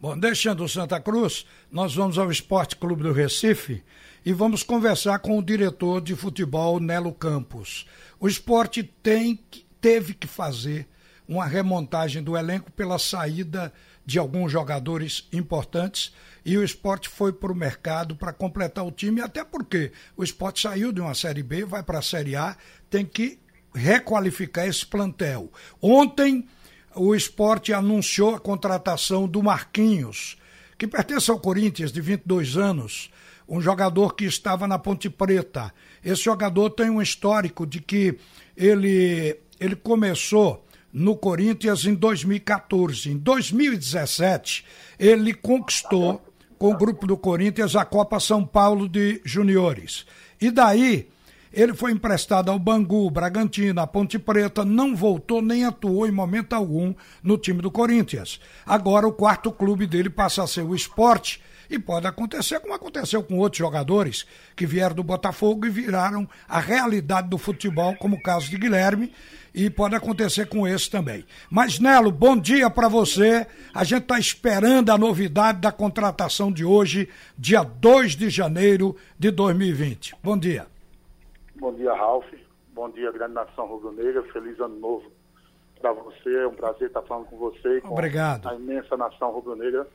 Bom, 0.00 0.18
deixando 0.18 0.64
o 0.64 0.68
Santa 0.68 1.00
Cruz, 1.00 1.46
nós 1.70 1.94
vamos 1.94 2.18
ao 2.18 2.30
Esporte 2.30 2.76
Clube 2.76 3.02
do 3.02 3.12
Recife 3.12 3.82
e 4.24 4.32
vamos 4.32 4.62
conversar 4.62 5.18
com 5.18 5.38
o 5.38 5.42
diretor 5.42 6.00
de 6.00 6.14
futebol, 6.14 6.78
Nelo 6.80 7.12
Campos. 7.12 7.88
O 8.20 8.28
esporte 8.28 8.82
tem, 8.82 9.38
teve 9.80 10.14
que 10.14 10.26
fazer 10.26 10.86
uma 11.28 11.46
remontagem 11.46 12.22
do 12.22 12.36
elenco 12.36 12.70
pela 12.70 12.98
saída 12.98 13.72
de 14.06 14.18
alguns 14.18 14.52
jogadores 14.52 15.28
importantes 15.32 16.14
e 16.44 16.56
o 16.56 16.62
esporte 16.62 17.08
foi 17.08 17.32
para 17.32 17.50
o 17.50 17.56
mercado 17.56 18.14
para 18.14 18.32
completar 18.32 18.86
o 18.86 18.92
time, 18.92 19.20
até 19.20 19.44
porque 19.44 19.90
o 20.16 20.22
esporte 20.22 20.62
saiu 20.62 20.92
de 20.92 21.00
uma 21.00 21.12
Série 21.12 21.42
B, 21.42 21.64
vai 21.64 21.82
para 21.82 21.98
a 21.98 22.02
Série 22.02 22.36
A, 22.36 22.56
tem 22.88 23.04
que 23.04 23.40
requalificar 23.74 24.64
esse 24.66 24.86
plantel. 24.86 25.52
Ontem 25.82 26.46
o 26.94 27.16
esporte 27.16 27.72
anunciou 27.72 28.34
a 28.34 28.38
contratação 28.38 29.26
do 29.26 29.42
Marquinhos, 29.42 30.38
que 30.78 30.86
pertence 30.86 31.30
ao 31.30 31.40
Corinthians, 31.40 31.90
de 31.90 32.00
22 32.00 32.56
anos, 32.56 33.10
um 33.48 33.60
jogador 33.60 34.14
que 34.14 34.24
estava 34.24 34.68
na 34.68 34.78
Ponte 34.78 35.10
Preta. 35.10 35.72
Esse 36.04 36.22
jogador 36.22 36.70
tem 36.70 36.90
um 36.90 37.02
histórico 37.02 37.66
de 37.66 37.80
que 37.80 38.18
ele, 38.56 39.36
ele 39.58 39.76
começou 39.76 40.65
no 40.92 41.16
Corinthians 41.16 41.84
em 41.84 41.94
2014. 41.94 43.10
Em 43.10 43.18
2017, 43.18 44.64
ele 44.98 45.34
conquistou 45.34 46.22
com 46.58 46.70
o 46.70 46.76
grupo 46.76 47.06
do 47.06 47.16
Corinthians 47.16 47.76
a 47.76 47.84
Copa 47.84 48.18
São 48.18 48.44
Paulo 48.44 48.88
de 48.88 49.20
Juniores. 49.24 50.06
E 50.40 50.50
daí 50.50 51.08
ele 51.52 51.74
foi 51.74 51.92
emprestado 51.92 52.50
ao 52.50 52.58
Bangu, 52.58 53.10
Bragantino, 53.10 53.80
à 53.80 53.86
Ponte 53.86 54.18
Preta, 54.18 54.64
não 54.64 54.94
voltou 54.94 55.40
nem 55.40 55.64
atuou 55.64 56.06
em 56.06 56.10
momento 56.10 56.52
algum 56.52 56.94
no 57.22 57.38
time 57.38 57.62
do 57.62 57.70
Corinthians. 57.70 58.40
Agora 58.64 59.08
o 59.08 59.12
quarto 59.12 59.50
clube 59.50 59.86
dele 59.86 60.10
passa 60.10 60.42
a 60.42 60.46
ser 60.46 60.62
o 60.62 60.74
esporte. 60.74 61.40
E 61.68 61.78
pode 61.78 62.06
acontecer 62.06 62.60
como 62.60 62.74
aconteceu 62.74 63.22
com 63.22 63.38
outros 63.38 63.58
jogadores 63.58 64.26
que 64.54 64.66
vieram 64.66 64.94
do 64.94 65.02
Botafogo 65.02 65.66
e 65.66 65.70
viraram 65.70 66.28
a 66.48 66.60
realidade 66.60 67.28
do 67.28 67.38
futebol, 67.38 67.96
como 67.96 68.16
o 68.16 68.22
caso 68.22 68.48
de 68.50 68.56
Guilherme, 68.56 69.12
e 69.54 69.70
pode 69.70 69.94
acontecer 69.94 70.46
com 70.46 70.68
esse 70.68 70.90
também. 70.90 71.24
Mas, 71.50 71.78
Nelo, 71.78 72.12
bom 72.12 72.36
dia 72.36 72.68
para 72.68 72.88
você. 72.88 73.46
A 73.74 73.84
gente 73.84 74.02
está 74.02 74.18
esperando 74.18 74.90
a 74.90 74.98
novidade 74.98 75.60
da 75.60 75.72
contratação 75.72 76.52
de 76.52 76.64
hoje, 76.64 77.08
dia 77.38 77.62
2 77.62 78.16
de 78.16 78.28
janeiro 78.28 78.94
de 79.18 79.30
2020. 79.30 80.14
Bom 80.22 80.36
dia. 80.36 80.66
Bom 81.58 81.72
dia, 81.72 81.94
Ralf. 81.94 82.26
Bom 82.74 82.90
dia, 82.90 83.10
grande 83.10 83.32
nação 83.32 83.66
rubro-negra. 83.66 84.22
Feliz 84.24 84.60
ano 84.60 84.78
novo 84.78 85.10
para 85.80 85.92
você. 85.92 86.34
É 86.36 86.46
um 86.46 86.54
prazer 86.54 86.88
estar 86.88 87.00
falando 87.02 87.24
com 87.24 87.38
você 87.38 87.78
e 87.78 87.80
com 87.80 87.94
Obrigado. 87.94 88.46
a 88.48 88.54
imensa 88.54 88.96
nação 88.96 89.30
rubro-negra. 89.30 89.86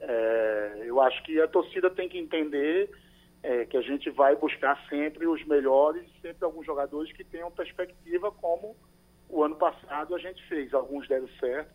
É, 0.00 0.82
eu 0.84 1.00
acho 1.00 1.22
que 1.24 1.40
a 1.40 1.48
torcida 1.48 1.90
tem 1.90 2.08
que 2.08 2.18
entender 2.18 2.90
é, 3.42 3.64
que 3.64 3.76
a 3.76 3.82
gente 3.82 4.10
vai 4.10 4.34
buscar 4.36 4.82
sempre 4.88 5.26
os 5.26 5.44
melhores, 5.44 6.06
sempre 6.20 6.44
alguns 6.44 6.66
jogadores 6.66 7.12
que 7.12 7.24
tenham 7.24 7.50
perspectiva, 7.50 8.30
como 8.30 8.76
o 9.28 9.42
ano 9.42 9.56
passado 9.56 10.14
a 10.14 10.18
gente 10.18 10.42
fez. 10.48 10.72
Alguns 10.74 11.06
deram 11.08 11.28
certo, 11.38 11.70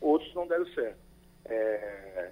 outros 0.00 0.34
não 0.34 0.46
deram 0.46 0.66
certo. 0.66 0.98
É, 1.46 2.30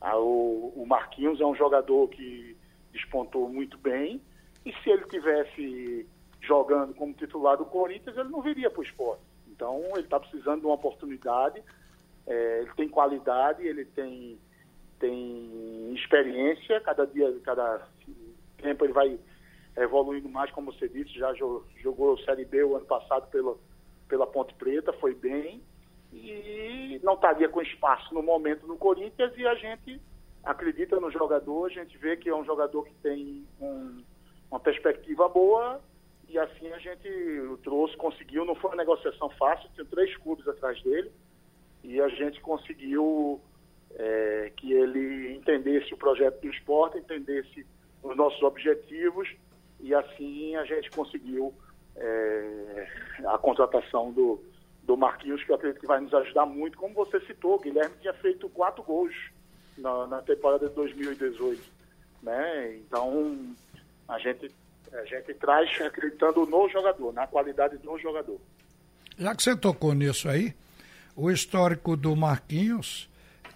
a, 0.00 0.16
o, 0.18 0.72
o 0.76 0.86
Marquinhos 0.86 1.40
é 1.40 1.46
um 1.46 1.54
jogador 1.54 2.08
que 2.08 2.56
despontou 2.92 3.48
muito 3.48 3.78
bem 3.78 4.20
e 4.64 4.72
se 4.82 4.90
ele 4.90 5.04
tivesse 5.06 6.06
jogando 6.40 6.94
como 6.94 7.12
titular 7.14 7.56
do 7.56 7.64
Corinthians, 7.64 8.16
ele 8.16 8.28
não 8.28 8.42
viria 8.42 8.70
para 8.70 8.80
o 8.80 8.84
esporte. 8.84 9.22
Então, 9.48 9.82
ele 9.94 10.00
está 10.00 10.20
precisando 10.20 10.60
de 10.60 10.66
uma 10.66 10.74
oportunidade. 10.74 11.62
É, 12.26 12.60
ele 12.60 12.70
tem 12.76 12.88
qualidade, 12.88 13.66
ele 13.66 13.84
tem, 13.84 14.38
tem 14.98 15.92
experiência. 15.94 16.80
Cada 16.80 17.06
dia, 17.06 17.34
cada 17.44 17.86
tempo 18.60 18.84
ele 18.84 18.92
vai 18.92 19.18
evoluindo 19.76 20.28
mais, 20.28 20.50
como 20.50 20.72
você 20.72 20.88
disse. 20.88 21.18
Já 21.18 21.32
jogou 21.34 22.18
Série 22.18 22.44
B 22.44 22.64
o 22.64 22.76
ano 22.76 22.86
passado 22.86 23.28
pela, 23.30 23.56
pela 24.08 24.26
Ponte 24.26 24.54
Preta, 24.54 24.92
foi 24.94 25.14
bem. 25.14 25.62
E 26.12 27.00
não 27.02 27.14
estaria 27.14 27.48
com 27.48 27.60
espaço 27.60 28.12
no 28.14 28.22
momento 28.22 28.66
no 28.66 28.76
Corinthians. 28.76 29.32
E 29.36 29.46
a 29.46 29.54
gente 29.54 30.00
acredita 30.42 30.98
no 30.98 31.10
jogador, 31.10 31.66
a 31.66 31.68
gente 31.68 31.96
vê 31.98 32.16
que 32.16 32.28
é 32.28 32.34
um 32.34 32.44
jogador 32.44 32.84
que 32.84 32.94
tem 33.02 33.46
um 33.60 34.02
uma 34.50 34.60
perspectiva 34.60 35.28
boa 35.28 35.80
e 36.28 36.38
assim 36.38 36.68
a 36.72 36.78
gente 36.78 37.08
trouxe, 37.62 37.96
conseguiu, 37.96 38.44
não 38.44 38.54
foi 38.54 38.70
uma 38.70 38.76
negociação 38.76 39.30
fácil, 39.30 39.68
tinha 39.74 39.86
três 39.86 40.14
clubes 40.18 40.46
atrás 40.46 40.82
dele 40.82 41.10
e 41.82 42.00
a 42.00 42.08
gente 42.08 42.40
conseguiu 42.40 43.40
é, 43.96 44.52
que 44.56 44.72
ele 44.72 45.34
entendesse 45.34 45.92
o 45.92 45.96
projeto 45.96 46.40
do 46.40 46.48
esporte, 46.48 46.98
entendesse 46.98 47.66
os 48.02 48.16
nossos 48.16 48.42
objetivos 48.42 49.28
e 49.80 49.94
assim 49.94 50.56
a 50.56 50.64
gente 50.64 50.90
conseguiu 50.90 51.54
é, 51.96 52.88
a 53.26 53.38
contratação 53.38 54.12
do, 54.12 54.42
do 54.82 54.96
Marquinhos, 54.96 55.42
que 55.44 55.50
eu 55.50 55.56
acredito 55.56 55.80
que 55.80 55.86
vai 55.86 56.00
nos 56.00 56.14
ajudar 56.14 56.46
muito. 56.46 56.78
Como 56.78 56.94
você 56.94 57.20
citou, 57.20 57.56
o 57.56 57.60
Guilherme 57.60 57.94
tinha 58.00 58.14
feito 58.14 58.48
quatro 58.48 58.82
gols 58.82 59.14
na, 59.76 60.06
na 60.06 60.22
temporada 60.22 60.68
de 60.68 60.74
2018. 60.74 61.60
Né? 62.22 62.76
Então, 62.76 63.54
a 64.08 64.18
gente, 64.18 64.50
a 64.92 65.04
gente 65.04 65.34
traz 65.34 65.70
acreditando 65.80 66.46
no 66.46 66.68
jogador, 66.68 67.12
na 67.12 67.26
qualidade 67.26 67.78
do 67.78 67.98
jogador. 67.98 68.40
Já 69.16 69.34
que 69.34 69.42
você 69.42 69.56
tocou 69.56 69.94
nisso 69.94 70.28
aí, 70.28 70.54
o 71.16 71.30
histórico 71.30 71.96
do 71.96 72.14
Marquinhos 72.14 73.08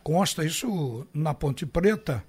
consta 0.02 0.44
isso 0.44 1.06
na 1.12 1.32
Ponte 1.35 1.64
Preta, 1.64 2.25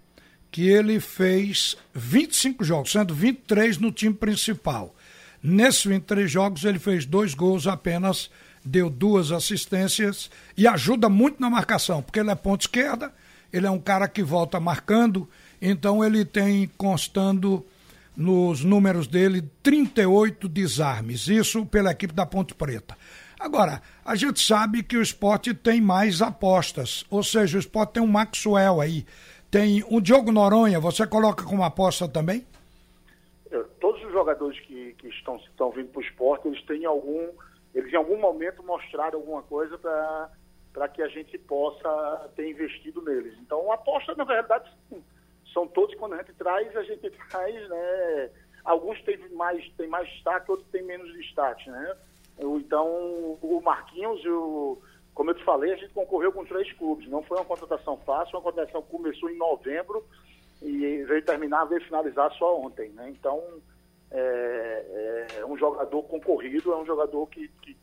que 0.52 0.68
ele 0.68 1.00
fez 1.00 1.76
25 1.94 2.64
jogos, 2.64 2.92
sendo 2.92 3.14
23 3.14 3.78
no 3.80 3.92
time 3.92 4.14
principal. 4.14 4.96
Nesses 5.42 5.84
23 5.86 6.32
jogos, 6.32 6.64
ele 6.64 6.80
fez 6.80 7.06
dois 7.06 7.34
gols 7.34 7.68
apenas, 7.68 8.30
deu 8.64 8.90
duas 8.90 9.32
assistências 9.32 10.30
e 10.56 10.68
ajuda 10.68 11.10
muito 11.10 11.42
na 11.42 11.50
marcação, 11.50 12.02
porque 12.02 12.20
ele 12.20 12.30
é 12.30 12.36
ponta 12.36 12.66
esquerda, 12.66 13.12
ele 13.52 13.68
é 13.68 13.72
um 13.72 13.80
cara 13.80 14.08
que 14.08 14.24
volta 14.24 14.60
marcando, 14.60 15.28
então 15.62 16.04
ele 16.04 16.24
tem 16.24 16.70
constando 16.78 17.66
nos 18.16 18.64
números 18.64 19.08
dele 19.08 19.44
38 19.62 20.48
desarmes, 20.48 21.28
isso 21.28 21.66
pela 21.66 21.92
equipe 21.92 22.14
da 22.14 22.26
Ponte 22.26 22.54
Preta. 22.54 22.96
Agora, 23.44 23.82
a 24.06 24.16
gente 24.16 24.40
sabe 24.40 24.82
que 24.82 24.96
o 24.96 25.02
esporte 25.02 25.54
tem 25.54 25.82
mais 25.82 26.22
apostas, 26.22 27.06
ou 27.10 27.22
seja, 27.22 27.58
o 27.58 27.60
esporte 27.60 27.96
tem 27.96 28.02
um 28.02 28.08
Maxwell 28.08 28.80
aí, 28.80 29.06
tem 29.52 29.84
um 29.92 30.00
Diogo 30.00 30.32
Noronha, 30.32 30.80
você 30.80 31.06
coloca 31.06 31.44
como 31.44 31.62
aposta 31.62 32.08
também? 32.08 32.48
É, 33.52 33.62
todos 33.82 34.02
os 34.02 34.14
jogadores 34.14 34.58
que, 34.62 34.94
que 34.94 35.10
estão, 35.10 35.36
estão 35.36 35.72
vindo 35.72 35.90
para 35.90 36.00
o 36.00 36.04
esporte, 36.04 36.48
eles 36.48 36.66
têm 36.66 36.86
algum 36.86 37.28
eles 37.76 37.92
em 37.92 37.98
algum 37.98 38.18
momento 38.18 38.64
mostraram 38.64 39.20
alguma 39.20 39.44
coisa 39.44 39.78
para 39.78 40.88
que 40.88 41.02
a 41.02 41.10
gente 41.10 41.38
possa 41.40 42.32
ter 42.38 42.50
investido 42.50 43.02
neles. 43.02 43.38
Então, 43.42 43.70
aposta, 43.74 44.16
na 44.16 44.24
verdade, 44.24 44.72
são 45.52 45.68
todos, 45.68 45.94
quando 45.96 46.14
a 46.14 46.18
gente 46.20 46.32
traz, 46.36 46.74
a 46.78 46.84
gente 46.84 47.10
traz, 47.30 47.70
né? 47.70 48.30
Alguns 48.64 49.02
têm 49.02 49.18
mais, 49.34 49.70
têm 49.72 49.88
mais 49.88 50.08
destaque, 50.08 50.50
outros 50.50 50.70
têm 50.70 50.84
menos 50.84 51.12
destaque, 51.12 51.70
né? 51.70 51.98
Então, 52.38 52.88
o 53.42 53.62
Marquinhos, 53.64 54.24
o, 54.26 54.82
como 55.14 55.30
eu 55.30 55.36
te 55.36 55.44
falei, 55.44 55.74
a 55.74 55.76
gente 55.76 55.94
concorreu 55.94 56.32
com 56.32 56.46
três 56.46 56.72
clubes. 56.74 57.10
Não 57.10 57.22
foi 57.24 57.38
uma 57.38 57.46
contratação 57.46 57.98
fácil, 57.98 58.36
uma 58.36 58.44
contratação 58.44 58.82
que 58.82 58.90
começou 58.90 59.30
em 59.30 59.38
novembro 59.38 60.04
e 60.62 61.04
veio 61.04 61.24
terminar, 61.24 61.66
veio 61.66 61.84
finalizar 61.84 62.32
só 62.34 62.60
ontem, 62.60 62.90
né? 62.90 63.10
Então, 63.10 63.42
é, 64.10 65.28
é, 65.38 65.46
um 65.46 65.58
jogador 65.58 66.04
concorrido, 66.04 66.72
é 66.72 66.78
um 66.78 66.86
jogador 66.86 67.28
que, 67.28 67.48
que, 67.62 67.78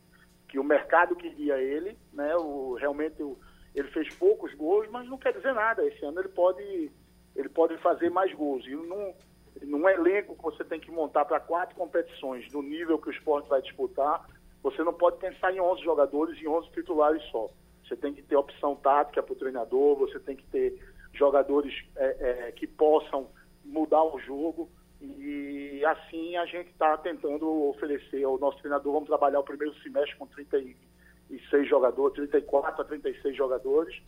que 0.49 0.59
o 0.59 0.63
mercado 0.63 1.15
queria 1.15 1.57
ele, 1.57 1.97
né? 2.11 2.35
O, 2.35 2.73
realmente 2.73 3.21
o, 3.21 3.37
ele 3.75 3.87
fez 3.89 4.13
poucos 4.15 4.53
gols, 4.55 4.87
mas 4.89 5.07
não 5.07 5.17
quer 5.17 5.33
dizer 5.33 5.53
nada. 5.53 5.85
Esse 5.85 6.03
ano 6.03 6.19
ele 6.19 6.29
pode, 6.29 6.91
ele 7.35 7.49
pode 7.49 7.77
fazer 7.77 8.09
mais 8.09 8.33
gols. 8.33 8.65
E 8.65 8.75
num, 8.75 9.13
num 9.61 9.87
elenco 9.87 10.35
que 10.35 10.43
você 10.43 10.63
tem 10.63 10.79
que 10.79 10.91
montar 10.91 11.25
para 11.25 11.39
quatro 11.39 11.75
competições, 11.75 12.49
do 12.51 12.61
nível 12.61 12.97
que 12.97 13.09
o 13.09 13.11
esporte 13.11 13.47
vai 13.47 13.61
disputar, 13.61 14.25
você 14.63 14.83
não 14.83 14.93
pode 14.93 15.17
pensar 15.17 15.53
em 15.53 15.59
11 15.59 15.83
jogadores 15.83 16.39
e 16.41 16.47
11 16.47 16.69
titulares 16.71 17.23
só. 17.31 17.49
Você 17.83 17.95
tem 17.95 18.13
que 18.13 18.21
ter 18.21 18.35
opção 18.35 18.75
tática 18.75 19.23
para 19.23 19.33
o 19.33 19.35
treinador, 19.35 19.97
você 19.97 20.19
tem 20.19 20.35
que 20.35 20.45
ter 20.47 20.79
jogadores 21.13 21.73
é, 21.95 22.47
é, 22.47 22.51
que 22.51 22.67
possam 22.67 23.27
mudar 23.65 24.03
o 24.03 24.19
jogo. 24.19 24.69
E 25.01 25.83
assim 25.85 26.37
a 26.37 26.45
gente 26.45 26.69
está 26.69 26.95
tentando 26.97 27.69
oferecer 27.69 28.23
ao 28.23 28.37
nosso 28.37 28.59
treinador. 28.59 28.93
Vamos 28.93 29.09
trabalhar 29.09 29.39
o 29.39 29.43
primeiro 29.43 29.73
semestre 29.81 30.15
com 30.17 30.27
36 30.27 31.67
jogadores, 31.67 32.15
34 32.15 32.81
a 32.81 32.85
36 32.85 33.35
jogadores. 33.35 33.99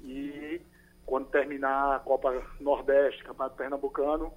E 0.00 0.60
quando 1.06 1.28
terminar 1.28 1.96
a 1.96 1.98
Copa 1.98 2.42
Nordeste, 2.60 3.24
Campeonato 3.24 3.56
Pernambucano, 3.56 4.32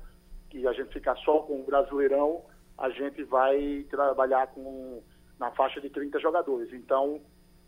que 0.49 0.65
a 0.65 0.71
gente 0.71 0.93
ficar 0.93 1.15
só 1.17 1.39
com 1.39 1.59
o 1.59 1.65
Brasileirão, 1.65 2.41
a 2.77 2.89
gente 2.89 3.23
vai 3.23 3.85
trabalhar 3.89 4.47
com 4.47 5.01
na 5.39 5.51
faixa 5.51 5.79
de 5.79 5.89
30 5.89 6.19
jogadores. 6.19 6.71
Então, 6.73 7.21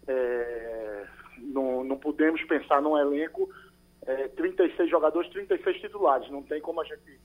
é, 0.08 1.06
não, 1.38 1.84
não 1.84 1.98
podemos 1.98 2.44
pensar 2.44 2.82
num 2.82 2.98
elenco 2.98 3.50
é, 4.06 4.28
36 4.30 4.90
jogadores, 4.90 5.30
36 5.32 5.82
titulares. 5.82 6.30
Não 6.30 6.44
tem 6.44 6.62
como 6.62 6.82
a 6.82 6.86
gente 6.86 7.20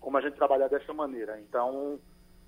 como 0.00 0.16
a 0.16 0.20
gente 0.20 0.36
trabalhar 0.36 0.68
dessa 0.68 0.92
maneira. 0.92 1.40
Então, 1.40 1.98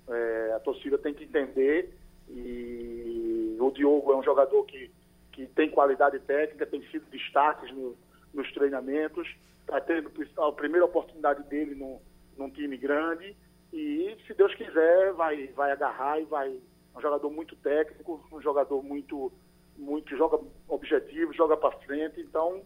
é, 0.07 0.53
a 0.55 0.59
torcida 0.59 0.97
tem 0.97 1.13
que 1.13 1.25
entender 1.25 1.93
e 2.29 3.57
o 3.59 3.71
Diogo 3.71 4.13
é 4.13 4.17
um 4.17 4.23
jogador 4.23 4.63
que, 4.65 4.89
que 5.31 5.45
tem 5.47 5.69
qualidade 5.69 6.19
técnica, 6.19 6.65
tem 6.65 6.81
sido 6.87 7.05
destaques 7.09 7.71
no, 7.73 7.95
nos 8.33 8.51
treinamentos, 8.53 9.27
está 9.59 9.79
tendo 9.81 10.11
a 10.37 10.51
primeira 10.51 10.85
oportunidade 10.85 11.43
dele 11.43 11.75
no, 11.75 12.01
num 12.37 12.49
time 12.49 12.77
grande 12.77 13.35
e, 13.71 14.17
se 14.25 14.33
Deus 14.33 14.53
quiser, 14.55 15.13
vai, 15.13 15.47
vai 15.47 15.71
agarrar 15.71 16.19
e 16.19 16.25
vai. 16.25 16.57
Um 16.95 17.01
jogador 17.01 17.29
muito 17.29 17.55
técnico, 17.57 18.23
um 18.31 18.41
jogador 18.41 18.83
muito, 18.83 19.31
muito 19.77 20.15
joga 20.17 20.39
objetivo, 20.67 21.33
joga 21.33 21.55
para 21.55 21.71
frente. 21.79 22.19
Então, 22.19 22.61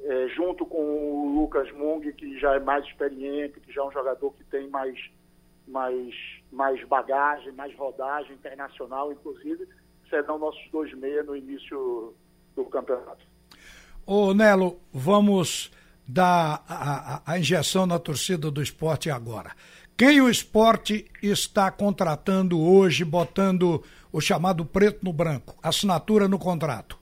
é, 0.00 0.28
junto 0.28 0.64
com 0.66 0.78
o 0.78 1.40
Lucas 1.40 1.70
Mung, 1.72 2.12
que 2.12 2.38
já 2.38 2.54
é 2.54 2.60
mais 2.60 2.84
experiente, 2.84 3.60
que 3.60 3.72
já 3.72 3.82
é 3.82 3.84
um 3.84 3.92
jogador 3.92 4.32
que 4.34 4.44
tem 4.44 4.68
mais, 4.68 4.98
mais, 5.66 6.14
mais 6.52 6.82
bagagem, 6.86 7.52
mais 7.52 7.74
rodagem 7.76 8.34
internacional, 8.34 9.12
inclusive, 9.12 9.66
serão 10.08 10.38
nossos 10.38 10.70
dois 10.70 10.92
meias 10.94 11.26
no 11.26 11.36
início 11.36 12.14
do 12.54 12.64
campeonato. 12.66 13.24
Ô 14.06 14.32
Nelo, 14.32 14.80
vamos 14.92 15.72
dar 16.06 16.64
a, 16.68 17.16
a, 17.16 17.32
a 17.32 17.38
injeção 17.38 17.86
na 17.86 17.98
torcida 17.98 18.50
do 18.50 18.62
esporte 18.62 19.10
agora. 19.10 19.50
Quem 19.98 20.20
o 20.20 20.28
esporte 20.28 21.10
está 21.22 21.70
contratando 21.70 22.60
hoje, 22.60 23.02
botando 23.02 23.82
o 24.12 24.20
chamado 24.20 24.62
preto 24.62 25.02
no 25.02 25.10
branco, 25.10 25.58
assinatura 25.62 26.28
no 26.28 26.38
contrato? 26.38 26.98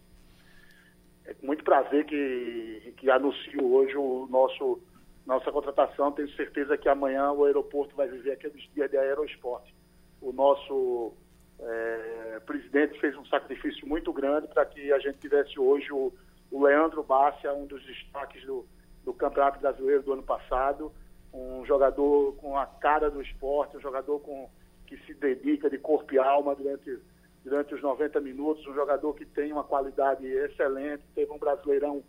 É 1.24 1.35
com 1.35 1.46
muito 1.46 1.64
prazer 1.64 2.07
que, 2.07 2.94
que 2.96 3.11
anuncio 3.11 3.64
hoje 3.64 3.96
o 3.96 4.28
nosso 4.30 4.80
nossa 5.26 5.50
contratação. 5.50 6.12
Tenho 6.12 6.30
certeza 6.37 6.78
que 6.78 6.88
amanhã 6.88 7.33
o 7.33 7.44
aeroporto 7.44 7.96
vai 7.96 8.07
viver 8.07 8.30
aqueles 8.30 8.62
dias 8.72 8.88
de 8.88 8.96
aeroesporte. 8.96 9.74
O 10.20 10.33
nosso 10.33 11.14
é, 11.59 12.40
presidente 12.46 13.00
fez 13.00 13.16
um 13.16 13.24
sacrifício 13.26 13.88
muito 13.88 14.12
grande 14.12 14.46
para 14.46 14.64
que 14.66 14.92
a 14.92 15.00
gente 15.00 15.18
tivesse 15.18 15.59
hoje 15.59 15.90
o, 15.90 16.12
o 16.48 16.62
Leandro 16.62 17.02
Bárcia, 17.02 17.52
um 17.54 17.66
dos 17.66 17.85
destaques 17.85 18.44
do, 18.44 18.64
do 19.04 19.12
Campeonato 19.12 19.59
Brasileiro 19.59 20.04
do 20.04 20.12
ano 20.12 20.22
passado, 20.22 20.92
um 21.35 21.66
jogador 21.66 22.35
com 22.37 22.57
a 22.57 22.64
cara 22.64 23.11
do 23.11 23.20
esporte, 23.20 23.77
um 23.77 23.81
jogador 23.81 24.20
com, 24.20 24.49
que 24.87 24.97
se 24.99 25.12
dedica 25.14 25.68
de 25.68 25.79
corpo 25.79 26.14
e 26.14 26.18
alma 26.18 26.55
durante, 26.55 26.99
durante 27.44 27.75
os 27.75 27.83
90 27.83 28.20
minutos, 28.20 28.66
um 28.66 28.75
jogador 28.75 29.12
que 29.14 29.27
tem 29.27 29.53
uma 29.53 29.64
qualidade 29.64 30.25
excelente, 30.25 31.03
teve 31.14 31.33
um 31.33 31.38
brasileirão 31.38 32.05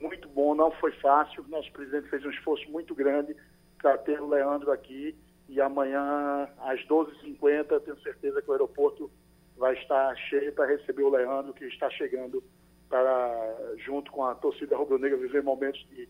muito 0.00 0.28
bom, 0.28 0.54
não 0.54 0.70
foi 0.70 0.92
fácil, 0.92 1.44
nosso 1.48 1.72
presidente 1.72 2.08
fez 2.08 2.24
um 2.24 2.30
esforço 2.30 2.70
muito 2.70 2.94
grande 2.94 3.34
para 3.82 3.98
ter 3.98 4.20
o 4.20 4.28
Leandro 4.28 4.70
aqui 4.70 5.16
e 5.48 5.60
amanhã 5.60 6.48
às 6.58 6.80
12h50 6.86 7.80
tenho 7.80 8.00
certeza 8.00 8.40
que 8.40 8.48
o 8.48 8.52
aeroporto 8.52 9.10
vai 9.56 9.74
estar 9.74 10.14
cheio 10.28 10.52
para 10.52 10.66
receber 10.66 11.02
o 11.02 11.10
Leandro 11.10 11.52
que 11.52 11.64
está 11.64 11.90
chegando 11.90 12.44
para, 12.88 13.74
junto 13.78 14.10
com 14.12 14.24
a 14.24 14.34
torcida 14.36 14.76
rubro-negra, 14.76 15.18
viver 15.18 15.42
momentos 15.42 15.84
de 15.88 16.08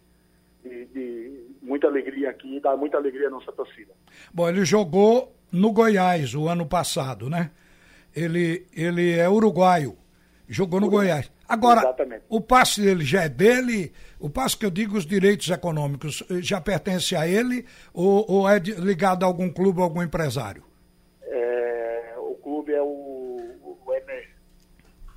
de, 0.62 0.86
de, 0.86 1.46
muita 1.62 1.86
alegria 1.86 2.30
aqui 2.30 2.56
e 2.56 2.60
dá 2.60 2.76
muita 2.76 2.96
alegria 2.96 3.28
à 3.28 3.30
nossa 3.30 3.52
torcida. 3.52 3.92
Bom, 4.32 4.48
ele 4.48 4.64
jogou 4.64 5.34
no 5.52 5.72
Goiás 5.72 6.34
o 6.34 6.48
ano 6.48 6.66
passado, 6.66 7.28
né? 7.28 7.50
Ele, 8.14 8.66
ele 8.74 9.12
é 9.12 9.28
uruguaio, 9.28 9.96
jogou 10.48 10.80
no. 10.80 10.88
Goiás. 10.88 11.30
Agora, 11.48 11.80
Exatamente. 11.80 12.24
o 12.28 12.40
passe 12.40 12.82
dele 12.82 13.04
já 13.04 13.22
é 13.22 13.28
dele? 13.28 13.92
O 14.20 14.28
passe 14.28 14.56
que 14.56 14.66
eu 14.66 14.70
digo, 14.70 14.96
os 14.96 15.06
direitos 15.06 15.48
econômicos, 15.48 16.22
eh, 16.30 16.42
já 16.42 16.60
pertence 16.60 17.16
a 17.16 17.26
ele 17.26 17.64
ou, 17.94 18.24
ou 18.28 18.48
é 18.48 18.58
ligado 18.58 19.22
a 19.22 19.26
algum 19.26 19.50
clube 19.50 19.78
ou 19.78 19.84
algum 19.84 20.02
empresário? 20.02 20.62
É, 21.22 22.14
o 22.18 22.34
clube 22.34 22.72
é 22.72 22.82
o, 22.82 22.86
o 23.62 23.94
M. 23.94 24.28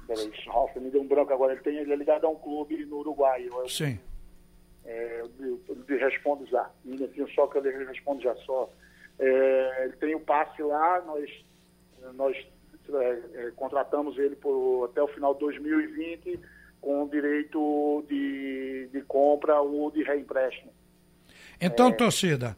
Peraí, 0.08 0.32
Nossa, 0.46 0.80
me 0.80 0.90
deu 0.90 1.02
um 1.02 1.08
branco 1.08 1.34
agora. 1.34 1.52
Ele, 1.52 1.62
tem, 1.62 1.78
ele 1.78 1.92
é 1.92 1.96
ligado 1.96 2.26
a 2.26 2.30
um 2.30 2.36
clube 2.36 2.86
no 2.86 3.00
Uruguai. 3.00 3.46
É 3.66 3.68
Sim. 3.68 4.00
É, 4.86 5.22
eu, 5.40 5.62
lhe 5.88 5.98
respondo 5.98 6.46
já. 6.48 6.70
Um 6.86 7.28
só 7.34 7.48
que 7.48 7.58
eu 7.58 7.62
lhe 7.62 7.86
respondo 7.86 8.22
já 8.22 8.36
só. 8.38 8.70
É, 9.20 9.86
ele 9.86 9.94
tem 9.94 10.16
o 10.16 10.20
passe 10.20 10.62
lá, 10.62 11.02
nós, 11.02 11.30
nós 12.14 12.38
é, 12.94 13.20
é 13.36 13.52
contratamos 13.56 14.18
ele 14.18 14.36
por, 14.36 14.86
até 14.86 15.02
o 15.02 15.08
final 15.08 15.34
de 15.34 15.42
2020 15.42 16.40
com 16.82 17.08
direito 17.08 18.04
de, 18.10 18.90
de 18.92 19.02
compra 19.02 19.62
ou 19.62 19.92
de 19.92 20.04
reempréstimo. 20.04 20.72
Então, 21.60 21.90
é... 21.90 21.92
torcida, 21.92 22.58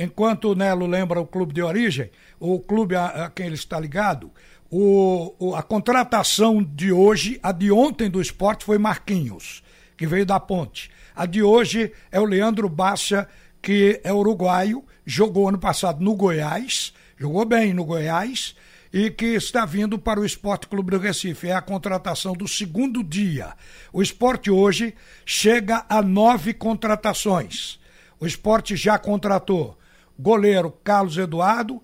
enquanto 0.00 0.50
o 0.50 0.54
Nelo 0.54 0.86
lembra 0.86 1.18
o 1.18 1.26
clube 1.26 1.54
de 1.54 1.62
origem, 1.62 2.10
o 2.38 2.60
clube 2.60 2.94
a, 2.94 3.24
a 3.24 3.30
quem 3.30 3.46
ele 3.46 3.54
está 3.54 3.80
ligado, 3.80 4.30
o, 4.70 5.34
o, 5.38 5.54
a 5.54 5.62
contratação 5.62 6.62
de 6.62 6.92
hoje, 6.92 7.40
a 7.42 7.52
de 7.52 7.72
ontem 7.72 8.10
do 8.10 8.20
esporte 8.20 8.64
foi 8.64 8.76
Marquinhos, 8.76 9.62
que 9.98 10.06
veio 10.06 10.24
da 10.24 10.38
ponte. 10.40 10.90
A 11.14 11.26
de 11.26 11.42
hoje 11.42 11.92
é 12.10 12.20
o 12.20 12.24
Leandro 12.24 12.68
Baixa, 12.68 13.28
que 13.60 14.00
é 14.04 14.12
uruguaio, 14.12 14.84
jogou 15.04 15.48
ano 15.48 15.58
passado 15.58 16.02
no 16.02 16.14
Goiás, 16.14 16.94
jogou 17.18 17.44
bem 17.44 17.74
no 17.74 17.84
Goiás 17.84 18.54
e 18.92 19.10
que 19.10 19.26
está 19.34 19.66
vindo 19.66 19.98
para 19.98 20.20
o 20.20 20.24
Esporte 20.24 20.68
Clube 20.68 20.92
do 20.92 20.98
Recife. 20.98 21.48
É 21.48 21.54
a 21.54 21.60
contratação 21.60 22.32
do 22.32 22.46
segundo 22.46 23.02
dia. 23.02 23.52
O 23.92 24.00
esporte 24.00 24.50
hoje 24.50 24.94
chega 25.26 25.84
a 25.88 26.00
nove 26.00 26.54
contratações. 26.54 27.80
O 28.20 28.26
esporte 28.26 28.76
já 28.76 28.96
contratou 28.98 29.76
goleiro 30.16 30.70
Carlos 30.82 31.18
Eduardo, 31.18 31.82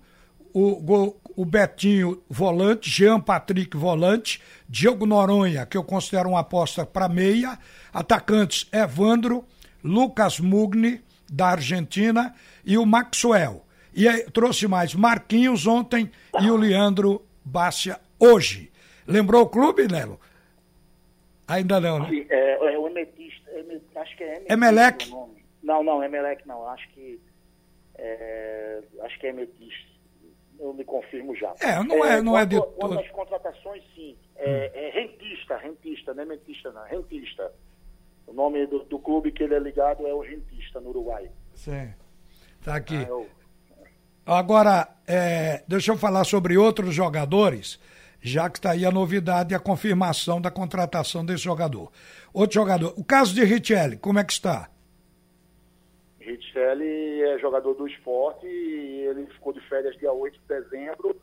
o, 0.53 1.15
o 1.35 1.43
Betinho 1.43 2.23
volante, 2.29 2.89
Jean 2.89 3.19
Patrick 3.19 3.75
volante, 3.75 4.41
Diogo 4.67 5.05
Noronha, 5.05 5.65
que 5.65 5.77
eu 5.77 5.83
considero 5.83 6.29
uma 6.29 6.39
aposta 6.39 6.85
para 6.85 7.09
meia, 7.09 7.59
atacantes 7.93 8.67
Evandro, 8.71 9.45
Lucas 9.83 10.39
Mugni, 10.39 11.01
da 11.31 11.47
Argentina, 11.47 12.33
e 12.65 12.77
o 12.77 12.85
Maxwell. 12.85 13.63
E 13.93 14.07
aí, 14.07 14.23
trouxe 14.31 14.67
mais 14.67 14.93
Marquinhos 14.93 15.67
ontem 15.67 16.09
e 16.41 16.49
o 16.49 16.55
Leandro 16.55 17.25
Bácia 17.43 17.99
hoje. 18.19 18.71
Lembrou 19.07 19.43
o 19.43 19.49
clube, 19.49 19.87
Nelo? 19.87 20.19
Ainda 21.47 21.79
não, 21.79 21.99
né? 21.99 22.09
Sim, 22.09 22.25
é, 22.29 22.73
é 22.73 22.77
o 22.77 22.87
Emetista, 22.87 23.51
é, 23.51 23.99
acho 23.99 24.17
que 24.17 24.23
é 24.23 24.27
Emetista 24.37 24.53
Emelec? 24.53 25.11
Não, 25.61 25.83
não, 25.83 26.03
Emelec 26.03 26.47
não, 26.47 26.67
acho 26.67 26.87
que 26.89 27.19
é, 27.97 28.81
acho 29.01 29.19
que 29.19 29.27
é 29.27 29.29
Emetista 29.29 29.84
eu 30.59 30.73
me 30.73 30.83
confirmo 30.83 31.35
já. 31.35 31.53
É, 31.61 31.83
não 31.83 32.05
é, 32.05 32.21
não 32.21 32.37
é 32.37 32.45
de 32.45 32.57
quanto, 32.57 32.73
quanto 32.73 32.99
às 32.99 33.11
contratações, 33.11 33.83
sim. 33.95 34.17
É, 34.35 34.71
é, 34.73 34.89
rentista, 34.91 35.57
rentista, 35.57 36.13
não 36.13 36.23
é 36.23 36.25
mentista, 36.25 36.71
não. 36.71 36.83
Rentista. 36.83 37.51
O 38.27 38.33
nome 38.33 38.65
do, 38.67 38.79
do, 38.85 38.99
clube 38.99 39.31
que 39.31 39.43
ele 39.43 39.53
é 39.53 39.59
ligado 39.59 40.05
é 40.07 40.13
o 40.13 40.19
Rentista, 40.19 40.79
no 40.79 40.89
Uruguai. 40.89 41.29
Sim. 41.53 41.93
Tá 42.63 42.75
aqui. 42.75 42.97
Ah, 42.97 43.07
eu... 43.07 43.29
Agora, 44.25 44.87
é, 45.07 45.63
deixa 45.67 45.91
eu 45.91 45.97
falar 45.97 46.23
sobre 46.23 46.57
outros 46.57 46.95
jogadores, 46.95 47.79
já 48.19 48.49
que 48.49 48.57
está 48.57 48.71
aí 48.71 48.83
a 48.83 48.91
novidade 48.91 49.53
e 49.53 49.55
a 49.55 49.59
confirmação 49.59 50.41
da 50.41 50.49
contratação 50.49 51.23
desse 51.23 51.43
jogador. 51.43 51.91
Outro 52.33 52.55
jogador, 52.55 52.93
o 52.97 53.03
caso 53.03 53.35
de 53.35 53.43
Richelli, 53.43 53.97
como 53.97 54.17
é 54.17 54.23
que 54.23 54.33
está? 54.33 54.69
Richelli 56.19 56.94
é 57.25 57.39
jogador 57.39 57.73
do 57.73 57.87
esporte 57.87 58.45
e 58.45 59.07
ele 59.07 59.25
ficou 59.27 59.53
de 59.53 59.61
férias 59.61 59.97
dia 59.97 60.11
8 60.11 60.39
de 60.39 60.47
dezembro. 60.47 61.15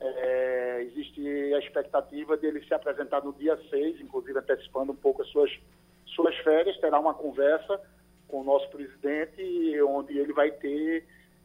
É, 0.00 0.82
existe 0.82 1.54
a 1.54 1.58
expectativa 1.58 2.36
dele 2.36 2.64
se 2.64 2.72
apresentar 2.72 3.22
no 3.24 3.32
dia 3.32 3.58
6, 3.68 4.00
inclusive 4.00 4.38
antecipando 4.38 4.92
um 4.92 4.96
pouco 4.96 5.22
as 5.22 5.28
suas, 5.28 5.50
suas 6.06 6.36
férias. 6.38 6.78
Terá 6.78 6.98
uma 6.98 7.14
conversa 7.14 7.80
com 8.28 8.40
o 8.40 8.44
nosso 8.44 8.68
presidente, 8.70 9.80
onde 9.82 10.18
ele 10.18 10.32
vai 10.32 10.50
ter 10.52 11.04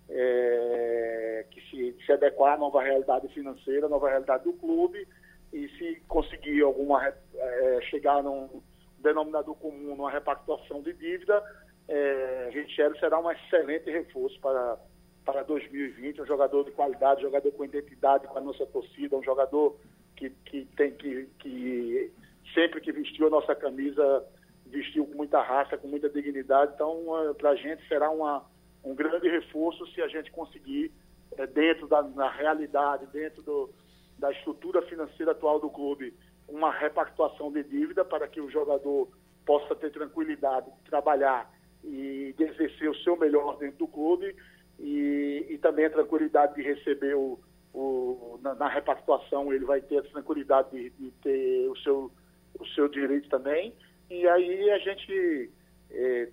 é, 0.10 1.46
que 1.50 1.62
se, 1.70 2.06
se 2.06 2.12
adequar 2.12 2.54
à 2.54 2.58
nova 2.58 2.82
realidade 2.82 3.28
financeira, 3.30 3.88
à 3.88 3.90
nova 3.90 4.10
realidade 4.10 4.44
do 4.44 4.54
clube, 4.54 5.08
e 5.52 5.68
se 5.78 6.02
conseguir 6.08 6.62
alguma 6.62 7.06
é, 7.08 7.80
chegar 7.90 8.22
num 8.22 8.62
denominador 9.00 9.56
comum, 9.56 9.96
numa 9.96 10.12
repactuação 10.12 10.82
de 10.82 10.94
dívida, 10.94 11.44
é, 11.88 12.50
Richelli 12.52 12.98
será 13.00 13.20
um 13.20 13.30
excelente 13.32 13.90
reforço 13.90 14.40
para, 14.40 14.78
para 15.26 15.44
2020, 15.44 16.22
um 16.22 16.26
jogador 16.26 16.64
de 16.64 16.72
qualidade, 16.72 17.22
um 17.22 17.28
jogador 17.28 17.52
com 17.52 17.66
identidade 17.66 18.28
com 18.28 18.38
a 18.38 18.42
nossa 18.42 18.66
torcida, 18.66 19.18
um 19.18 19.24
jogador 19.24 19.78
que, 20.16 20.30
que 20.46 20.66
tem 20.78 20.92
que, 20.92 21.28
que 21.40 22.12
sempre 22.54 22.82
que 22.82 22.92
vestiu 22.92 23.28
a 23.28 23.30
nossa 23.30 23.56
camisa 23.56 24.26
vestiu 24.66 25.06
com 25.06 25.16
muita 25.16 25.42
raça, 25.42 25.78
com 25.78 25.88
muita 25.88 26.10
dignidade. 26.10 26.74
Então, 26.74 27.04
para 27.38 27.52
a 27.52 27.56
gente 27.56 27.88
será 27.88 28.10
uma, 28.10 28.44
um 28.84 28.96
grande 28.96 29.30
reforço 29.30 29.86
se 29.94 30.02
a 30.02 30.08
gente 30.08 30.32
conseguir, 30.32 30.92
é, 31.38 31.46
dentro 31.46 31.88
da 31.88 32.30
realidade, 32.30 33.06
dentro 33.08 33.42
do, 33.44 33.70
da 34.18 34.32
estrutura 34.32 34.82
financeira 34.84 35.32
atual 35.32 35.60
do 35.60 35.70
clube, 35.70 36.14
uma 36.48 36.72
repactuação 36.72 37.52
de 37.52 37.64
dívida 37.64 38.04
para 38.04 38.28
que 38.28 38.42
o 38.42 38.50
jogador 38.50 39.10
possa 39.46 39.76
ter 39.76 39.92
tranquilidade 39.92 40.72
de 40.72 40.90
trabalhar 40.90 41.52
e 41.84 42.34
de 42.38 42.44
exercer 42.44 42.90
o 42.90 42.96
seu 42.98 43.18
melhor 43.18 43.58
dentro 43.58 43.80
do 43.80 43.88
clube 43.88 44.36
e, 44.80 45.46
e 45.50 45.58
também 45.58 45.86
a 45.86 45.90
tranquilidade 45.90 46.56
de 46.56 46.62
receber 46.62 47.16
o, 47.16 47.40
o 47.74 48.40
na, 48.42 48.56
na, 48.56 48.68
repactuação 48.68 49.54
ele 49.54 49.66
vai 49.66 49.82
ter 49.82 50.00
a 50.00 50.04
tranquilidade 50.04 50.70
de, 50.72 50.90
de, 50.92 51.12
ter 51.22 51.70
o 51.70 51.78
seu, 51.78 52.12
o 52.60 52.66
seu 52.68 52.88
direito 52.88 53.30
também 53.30 53.74
e 54.10 54.28
aí 54.28 54.70
a 54.72 54.78
gente 54.80 55.52
é, 55.92 56.30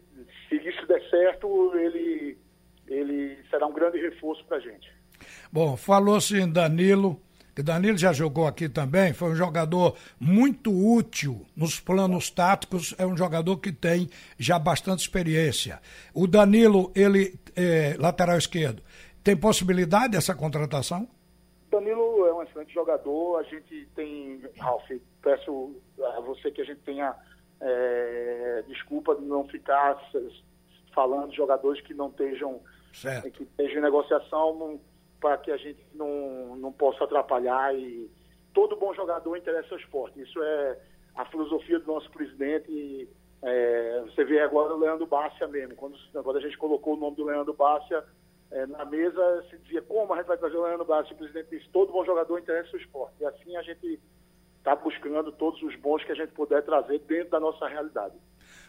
se 0.49 0.57
isso 0.57 0.87
der 0.87 1.03
certo 1.11 1.75
ele, 1.77 2.39
ele 2.89 3.37
será 3.51 3.67
um 3.67 3.73
grande 3.73 3.99
reforço 3.99 4.45
para 4.47 4.57
a 4.57 4.61
gente. 4.61 4.91
Bom, 5.53 5.77
falou-se 5.77 6.39
em 6.39 6.51
Danilo, 6.51 7.21
que 7.55 7.63
Danilo 7.63 7.99
já 7.99 8.13
jogou 8.13 8.47
aqui 8.47 8.69
também, 8.69 9.13
foi 9.13 9.31
um 9.31 9.37
jogador 9.37 9.97
muito 10.19 10.71
útil 10.71 11.45
nos 11.57 11.79
planos 11.81 12.31
táticos, 12.31 12.95
é 12.99 13.07
um 13.07 13.17
jogador 13.17 13.57
que 13.59 13.73
tem 13.73 14.09
já 14.39 14.59
bastante 14.59 15.01
experiência. 15.01 15.81
O 16.15 16.27
Danilo, 16.27 16.93
ele, 16.95 17.39
é, 17.57 17.97
lateral 17.99 18.39
esquerdo, 18.39 18.83
tem 19.23 19.37
possibilidade 19.37 20.13
dessa 20.13 20.35
contratação? 20.35 21.09
Danilo 21.71 22.27
é 22.27 22.35
um 22.35 22.43
excelente 22.43 22.75
jogador, 22.75 23.39
a 23.39 23.43
gente 23.45 23.87
tem, 23.95 24.43
Ralf, 24.59 24.85
peço 25.23 25.75
a 26.17 26.21
você 26.21 26.51
que 26.51 26.61
a 26.61 26.65
gente 26.65 26.81
tenha 26.81 27.15
é, 27.61 28.65
desculpa 28.67 29.15
de 29.15 29.23
não 29.23 29.47
ficar 29.47 29.97
falando 30.95 31.31
de 31.31 31.37
jogadores 31.37 31.81
que 31.83 31.95
não 31.95 32.09
estejam, 32.09 32.61
certo. 32.93 33.31
que 33.31 33.43
estejam 33.45 33.79
em 33.79 33.83
negociação, 33.83 34.81
para 35.21 35.37
que 35.39 35.51
a 35.51 35.57
gente 35.57 35.85
não, 35.95 36.57
não 36.57 36.73
possa 36.73 37.05
atrapalhar 37.05 37.75
e 37.75 38.11
todo 38.53 38.77
bom 38.77 38.95
jogador 38.95 39.37
interessa 39.37 39.75
ao 39.75 39.81
esporte. 39.81 40.21
Isso 40.21 40.43
é 40.43 40.79
a 41.15 41.25
filosofia 41.27 41.79
do 41.79 41.87
nosso 41.87 42.11
presidente. 42.11 42.71
E, 42.71 43.09
é, 43.43 44.03
você 44.07 44.25
vê 44.25 44.41
agora 44.41 44.75
o 44.75 44.79
Leandro 44.79 45.07
Bárcia 45.07 45.47
mesmo. 45.47 45.75
Quando, 45.77 45.97
quando 46.13 46.37
a 46.37 46.41
gente 46.41 46.57
colocou 46.59 46.95
o 46.95 46.97
nome 46.97 47.17
do 47.17 47.25
Leandro 47.25 47.55
Bárcia 47.55 48.05
é, 48.51 48.67
na 48.67 48.85
mesa, 48.85 49.45
se 49.51 49.59
dizia 49.59 49.83
como 49.83 50.13
a 50.13 50.17
gente 50.17 50.27
vai 50.27 50.39
trazer 50.39 50.57
o 50.57 50.65
Leandro 50.65 50.85
Bárcia. 50.85 51.15
O 51.15 51.19
presidente 51.19 51.51
disse: 51.51 51.69
todo 51.71 51.93
bom 51.93 52.05
jogador 52.05 52.39
interessa 52.39 52.71
ao 52.73 52.81
esporte. 52.81 53.15
E 53.21 53.27
assim 53.27 53.57
a 53.57 53.63
gente 53.63 54.01
está 54.59 54.77
buscando 54.77 55.33
todos 55.33 55.63
os 55.63 55.75
bons 55.77 56.05
que 56.05 56.13
a 56.13 56.15
gente 56.15 56.33
puder 56.33 56.63
trazer 56.63 56.99
dentro 57.01 57.31
da 57.31 57.41
nossa 57.41 57.67
realidade. 57.67 58.15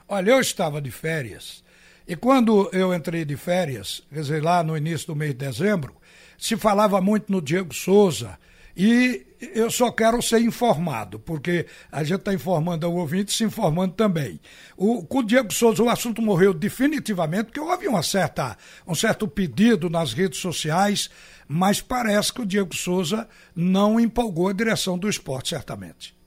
Olha, 0.07 0.31
eu 0.31 0.39
estava 0.39 0.81
de 0.81 0.91
férias. 0.91 1.63
E 2.07 2.15
quando 2.15 2.69
eu 2.73 2.93
entrei 2.93 3.23
de 3.23 3.37
férias, 3.37 4.05
quer 4.09 4.21
dizer, 4.21 4.43
lá 4.43 4.63
no 4.63 4.75
início 4.75 5.07
do 5.07 5.15
mês 5.15 5.31
de 5.31 5.45
dezembro, 5.45 5.95
se 6.41 6.57
falava 6.57 6.99
muito 6.99 7.31
no 7.31 7.39
Diego 7.39 7.71
Souza. 7.71 8.35
E 8.75 9.27
eu 9.53 9.69
só 9.69 9.91
quero 9.91 10.19
ser 10.23 10.39
informado, 10.39 11.19
porque 11.19 11.67
a 11.91 12.03
gente 12.03 12.21
está 12.21 12.33
informando 12.33 12.83
ao 12.87 12.95
ouvinte 12.95 13.31
se 13.31 13.43
informando 13.43 13.93
também. 13.93 14.39
O, 14.75 15.05
com 15.05 15.19
o 15.19 15.23
Diego 15.23 15.53
Souza 15.53 15.83
o 15.83 15.89
assunto 15.89 16.19
morreu 16.19 16.51
definitivamente, 16.51 17.45
porque 17.45 17.59
houve 17.59 17.87
uma 17.87 18.01
certa, 18.01 18.57
um 18.87 18.95
certo 18.95 19.27
pedido 19.27 19.87
nas 19.87 20.13
redes 20.13 20.39
sociais, 20.39 21.11
mas 21.47 21.79
parece 21.79 22.33
que 22.33 22.41
o 22.41 22.45
Diego 22.45 22.75
Souza 22.75 23.29
não 23.55 23.99
empolgou 23.99 24.47
a 24.47 24.53
direção 24.53 24.97
do 24.97 25.07
esporte, 25.07 25.49
certamente. 25.49 26.17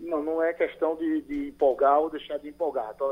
Não, 0.00 0.24
não 0.24 0.42
é 0.42 0.52
questão 0.54 0.96
de, 0.96 1.20
de 1.22 1.48
empolgar 1.50 2.00
ou 2.00 2.10
deixar 2.10 2.38
de 2.38 2.48
empolgar. 2.48 2.90
Então, 2.96 3.06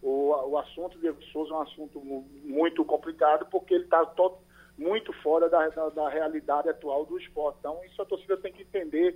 o, 0.00 0.50
o 0.50 0.58
assunto 0.58 0.94
do 0.94 1.00
Diego 1.00 1.20
Souza 1.32 1.52
é 1.52 1.56
um 1.56 1.62
assunto 1.62 2.00
muito 2.44 2.84
complicado, 2.84 3.46
porque 3.50 3.74
ele 3.74 3.84
está 3.84 4.06
todo 4.06 4.38
muito 4.76 5.12
fora 5.22 5.48
da, 5.48 5.68
da, 5.68 5.88
da, 5.90 6.08
realidade 6.08 6.68
atual 6.68 7.04
do 7.04 7.18
esporte. 7.18 7.58
Então, 7.60 7.78
isso 7.84 8.00
a 8.00 8.06
torcida 8.06 8.36
tem 8.36 8.52
que 8.52 8.62
entender 8.62 9.14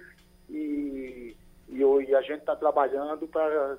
e, 0.49 1.37
e, 1.69 1.79
e 1.79 2.15
a 2.15 2.23
gente 2.23 2.41
está 2.41 2.55
trabalhando 2.55 3.27
para 3.27 3.79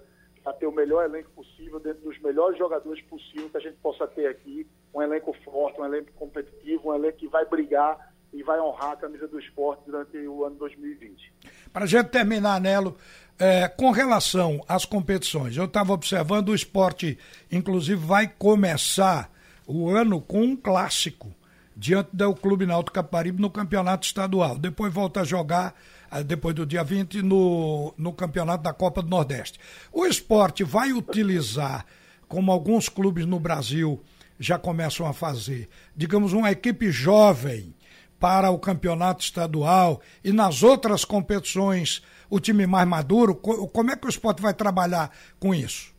ter 0.59 0.65
o 0.65 0.71
melhor 0.71 1.05
elenco 1.05 1.29
possível, 1.31 1.79
dentro 1.79 2.01
dos 2.03 2.19
melhores 2.19 2.57
jogadores 2.57 3.03
possível 3.05 3.49
que 3.49 3.57
a 3.57 3.61
gente 3.61 3.77
possa 3.77 4.07
ter 4.07 4.27
aqui. 4.27 4.67
Um 4.93 5.01
elenco 5.01 5.33
forte, 5.43 5.79
um 5.79 5.85
elenco 5.85 6.11
competitivo, 6.13 6.89
um 6.89 6.95
elenco 6.95 7.17
que 7.17 7.27
vai 7.27 7.45
brigar 7.45 8.13
e 8.33 8.43
vai 8.43 8.59
honrar 8.59 8.91
a 8.91 8.95
camisa 8.97 9.27
do 9.27 9.39
esporte 9.39 9.83
durante 9.85 10.17
o 10.17 10.43
ano 10.43 10.55
2020. 10.55 11.33
Para 11.71 11.83
a 11.85 11.87
gente 11.87 12.09
terminar, 12.09 12.59
Nelo, 12.59 12.97
é, 13.39 13.67
com 13.67 13.91
relação 13.91 14.63
às 14.67 14.83
competições, 14.83 15.55
eu 15.55 15.65
estava 15.65 15.93
observando 15.93 16.49
o 16.49 16.55
esporte, 16.55 17.17
inclusive, 17.51 18.03
vai 18.03 18.27
começar 18.27 19.31
o 19.65 19.89
ano 19.89 20.21
com 20.21 20.41
um 20.41 20.55
clássico 20.55 21.36
diante 21.77 22.09
do 22.11 22.33
Clube 22.33 22.65
Náutico 22.65 22.95
Caparibe 22.95 23.39
no 23.39 23.51
campeonato 23.51 24.07
estadual. 24.07 24.57
Depois 24.57 24.91
volta 24.91 25.21
a 25.21 25.23
jogar, 25.23 25.75
eh, 26.11 26.23
depois 26.23 26.55
do 26.55 26.65
dia 26.65 26.83
20, 26.83 27.21
no, 27.21 27.93
no 27.95 28.11
campeonato 28.11 28.63
da 28.63 28.73
Copa 28.73 29.03
do 29.03 29.09
Nordeste. 29.09 29.59
O 29.93 30.03
esporte 30.07 30.63
vai 30.63 30.91
utilizar, 30.91 31.85
como 32.27 32.51
alguns 32.51 32.89
clubes 32.89 33.27
no 33.27 33.39
Brasil 33.39 34.03
já 34.39 34.57
começam 34.57 35.05
a 35.05 35.13
fazer, 35.13 35.69
digamos, 35.95 36.33
uma 36.33 36.51
equipe 36.51 36.91
jovem 36.91 37.75
para 38.19 38.49
o 38.49 38.57
campeonato 38.57 39.23
estadual 39.23 40.01
e 40.23 40.31
nas 40.31 40.63
outras 40.63 41.05
competições 41.05 42.03
o 42.27 42.39
time 42.39 42.65
mais 42.65 42.87
maduro. 42.87 43.35
Como 43.35 43.91
é 43.91 43.95
que 43.95 44.07
o 44.07 44.09
esporte 44.09 44.41
vai 44.41 44.53
trabalhar 44.53 45.11
com 45.39 45.53
isso? 45.53 45.95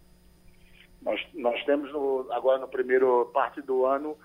Nós, 1.01 1.21
nós 1.35 1.65
temos 1.65 1.93
no, 1.93 2.27
agora 2.33 2.59
no 2.59 2.69
primeiro 2.69 3.31
parte 3.33 3.63
do 3.63 3.87
ano 3.87 4.17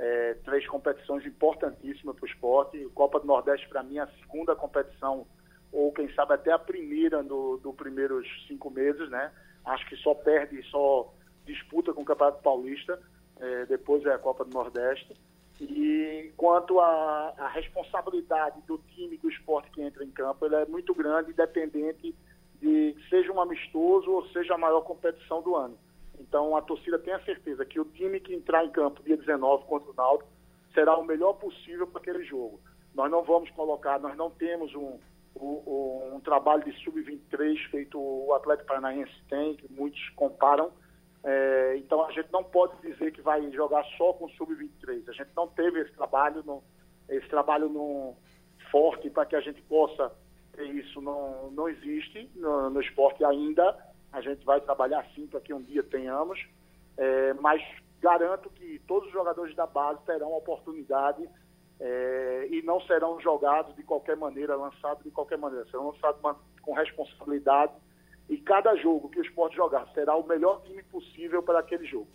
é, 0.00 0.34
três 0.46 0.66
competições 0.66 1.26
importantíssimas 1.26 2.16
para 2.16 2.24
o 2.24 2.28
esporte. 2.28 2.88
Copa 2.94 3.20
do 3.20 3.26
Nordeste, 3.26 3.68
para 3.68 3.82
mim, 3.82 3.98
é 3.98 4.00
a 4.00 4.08
segunda 4.22 4.56
competição, 4.56 5.26
ou 5.70 5.92
quem 5.92 6.12
sabe 6.14 6.32
até 6.32 6.50
a 6.50 6.58
primeira 6.58 7.22
do, 7.22 7.58
do 7.58 7.72
primeiros 7.74 8.26
cinco 8.48 8.70
meses, 8.70 9.10
né? 9.10 9.30
Acho 9.62 9.86
que 9.86 9.96
só 9.96 10.14
perde, 10.14 10.62
só 10.70 11.12
disputa 11.44 11.92
com 11.92 12.00
o 12.00 12.04
Campeonato 12.04 12.42
Paulista, 12.42 12.98
é, 13.38 13.66
depois 13.66 14.04
é 14.06 14.14
a 14.14 14.18
Copa 14.18 14.42
do 14.42 14.54
Nordeste. 14.54 15.14
E 15.60 16.32
quanto 16.34 16.80
à 16.80 17.50
responsabilidade 17.52 18.62
do 18.66 18.78
time 18.78 19.18
do 19.18 19.28
esporte 19.28 19.70
que 19.70 19.82
entra 19.82 20.02
em 20.02 20.10
campo, 20.10 20.46
ele 20.46 20.54
é 20.54 20.64
muito 20.64 20.94
grande, 20.94 21.32
independente 21.32 22.14
de 22.58 22.96
seja 23.10 23.30
um 23.30 23.40
amistoso 23.40 24.10
ou 24.10 24.26
seja 24.28 24.54
a 24.54 24.58
maior 24.58 24.80
competição 24.80 25.42
do 25.42 25.54
ano. 25.54 25.76
Então 26.20 26.56
a 26.56 26.62
torcida 26.62 26.98
tem 26.98 27.12
a 27.12 27.24
certeza 27.24 27.64
que 27.64 27.80
o 27.80 27.84
time 27.84 28.20
que 28.20 28.34
entrar 28.34 28.64
em 28.64 28.70
campo 28.70 29.02
dia 29.02 29.16
19 29.16 29.64
contra 29.64 29.90
o 29.90 29.94
Náutico 29.94 30.30
será 30.74 30.96
o 30.96 31.04
melhor 31.04 31.34
possível 31.34 31.86
para 31.86 32.00
aquele 32.00 32.24
jogo. 32.24 32.60
Nós 32.94 33.10
não 33.10 33.22
vamos 33.22 33.50
colocar, 33.50 33.98
nós 33.98 34.16
não 34.16 34.30
temos 34.30 34.74
um, 34.74 34.98
um, 35.36 36.14
um 36.14 36.20
trabalho 36.20 36.64
de 36.64 36.72
sub-23 36.84 37.56
feito 37.70 37.98
o 37.98 38.32
Atlético 38.34 38.68
Paranaense 38.68 39.12
tem, 39.28 39.56
que 39.56 39.72
muitos 39.72 40.08
comparam. 40.10 40.70
É, 41.22 41.76
então 41.76 42.04
a 42.04 42.12
gente 42.12 42.30
não 42.32 42.44
pode 42.44 42.80
dizer 42.80 43.12
que 43.12 43.22
vai 43.22 43.50
jogar 43.52 43.84
só 43.96 44.12
com 44.12 44.28
sub-23. 44.30 45.08
A 45.08 45.12
gente 45.12 45.30
não 45.36 45.48
teve 45.48 45.80
esse 45.80 45.92
trabalho, 45.92 46.62
esse 47.08 47.28
trabalho 47.28 47.68
no, 47.68 48.16
forte 48.70 49.10
para 49.10 49.26
que 49.26 49.36
a 49.36 49.40
gente 49.40 49.60
possa 49.62 50.12
ter 50.52 50.66
isso 50.66 51.00
não, 51.00 51.50
não 51.50 51.68
existe 51.68 52.30
no, 52.34 52.70
no 52.70 52.80
esporte 52.80 53.24
ainda. 53.24 53.76
A 54.12 54.20
gente 54.20 54.44
vai 54.44 54.60
trabalhar 54.60 55.06
sim 55.14 55.26
para 55.26 55.40
que 55.40 55.54
um 55.54 55.62
dia 55.62 55.82
tenhamos, 55.82 56.44
é, 56.96 57.32
mas 57.34 57.62
garanto 58.00 58.50
que 58.50 58.80
todos 58.86 59.08
os 59.08 59.12
jogadores 59.12 59.54
da 59.54 59.66
base 59.66 60.00
terão 60.04 60.32
oportunidade 60.32 61.28
é, 61.78 62.48
e 62.50 62.62
não 62.62 62.80
serão 62.82 63.20
jogados 63.20 63.74
de 63.76 63.82
qualquer 63.82 64.16
maneira, 64.16 64.56
lançados 64.56 65.02
de 65.04 65.10
qualquer 65.10 65.38
maneira, 65.38 65.64
serão 65.66 65.90
lançados 65.90 66.20
com 66.62 66.72
responsabilidade 66.72 67.72
e 68.28 68.38
cada 68.38 68.76
jogo 68.76 69.08
que 69.08 69.18
o 69.18 69.22
esporte 69.22 69.56
jogar 69.56 69.88
será 69.92 70.14
o 70.14 70.26
melhor 70.26 70.62
time 70.62 70.82
possível 70.84 71.42
para 71.42 71.58
aquele 71.58 71.84
jogo. 71.84 72.08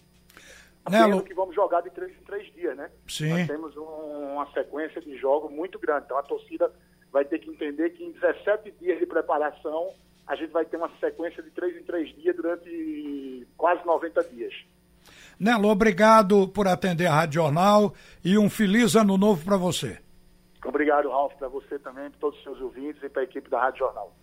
Nelo... 0.90 1.24
que 1.24 1.34
vamos 1.34 1.56
jogar 1.56 1.82
de 1.82 1.90
três 1.90 2.16
em 2.16 2.24
três 2.24 2.54
dias, 2.54 2.78
né? 2.78 2.92
Sim. 3.08 3.30
Nós 3.30 3.48
temos 3.48 3.76
um, 3.76 4.34
uma 4.34 4.50
sequência 4.54 5.02
de 5.02 5.18
jogos 5.18 5.52
muito 5.52 5.80
grande. 5.80 6.06
Então 6.06 6.18
a 6.18 6.24
torcida 6.24 6.72
vai 7.12 7.26
ter 7.26 7.40
que 7.40 7.50
entender 7.50 7.90
que 7.92 8.04
em 8.04 8.12
17 8.12 8.72
dias 8.72 9.00
de 9.00 9.06
preparação 9.06 9.94
a 10.28 10.36
gente 10.36 10.52
vai 10.52 10.66
ter 10.66 10.78
uma 10.78 10.90
sequência 11.00 11.42
de 11.44 11.52
três 11.52 11.76
em 11.76 11.84
três 11.84 12.16
dias 12.16 12.36
durante 12.36 13.48
quase 13.58 13.86
90 13.86 14.24
dias. 14.26 14.54
Nelo, 15.40 15.70
obrigado 15.70 16.48
por 16.48 16.68
atender 16.68 17.08
a 17.08 17.14
Rádio 17.14 17.42
Jornal 17.42 17.94
e 18.24 18.38
um 18.38 18.50
feliz 18.50 18.96
ano 18.96 19.18
novo 19.18 19.44
para 19.44 19.58
você. 19.58 20.00
Obrigado, 20.66 21.10
Ralf, 21.10 21.34
para 21.36 21.48
você 21.48 21.78
também, 21.78 22.10
para 22.10 22.20
todos 22.20 22.38
os 22.40 22.44
seus 22.44 22.60
ouvintes 22.60 23.02
e 23.04 23.10
para 23.10 23.22
a 23.22 23.26
equipe 23.26 23.50
da 23.50 23.62
Rádio 23.62 23.80
Jornal. 23.80 24.16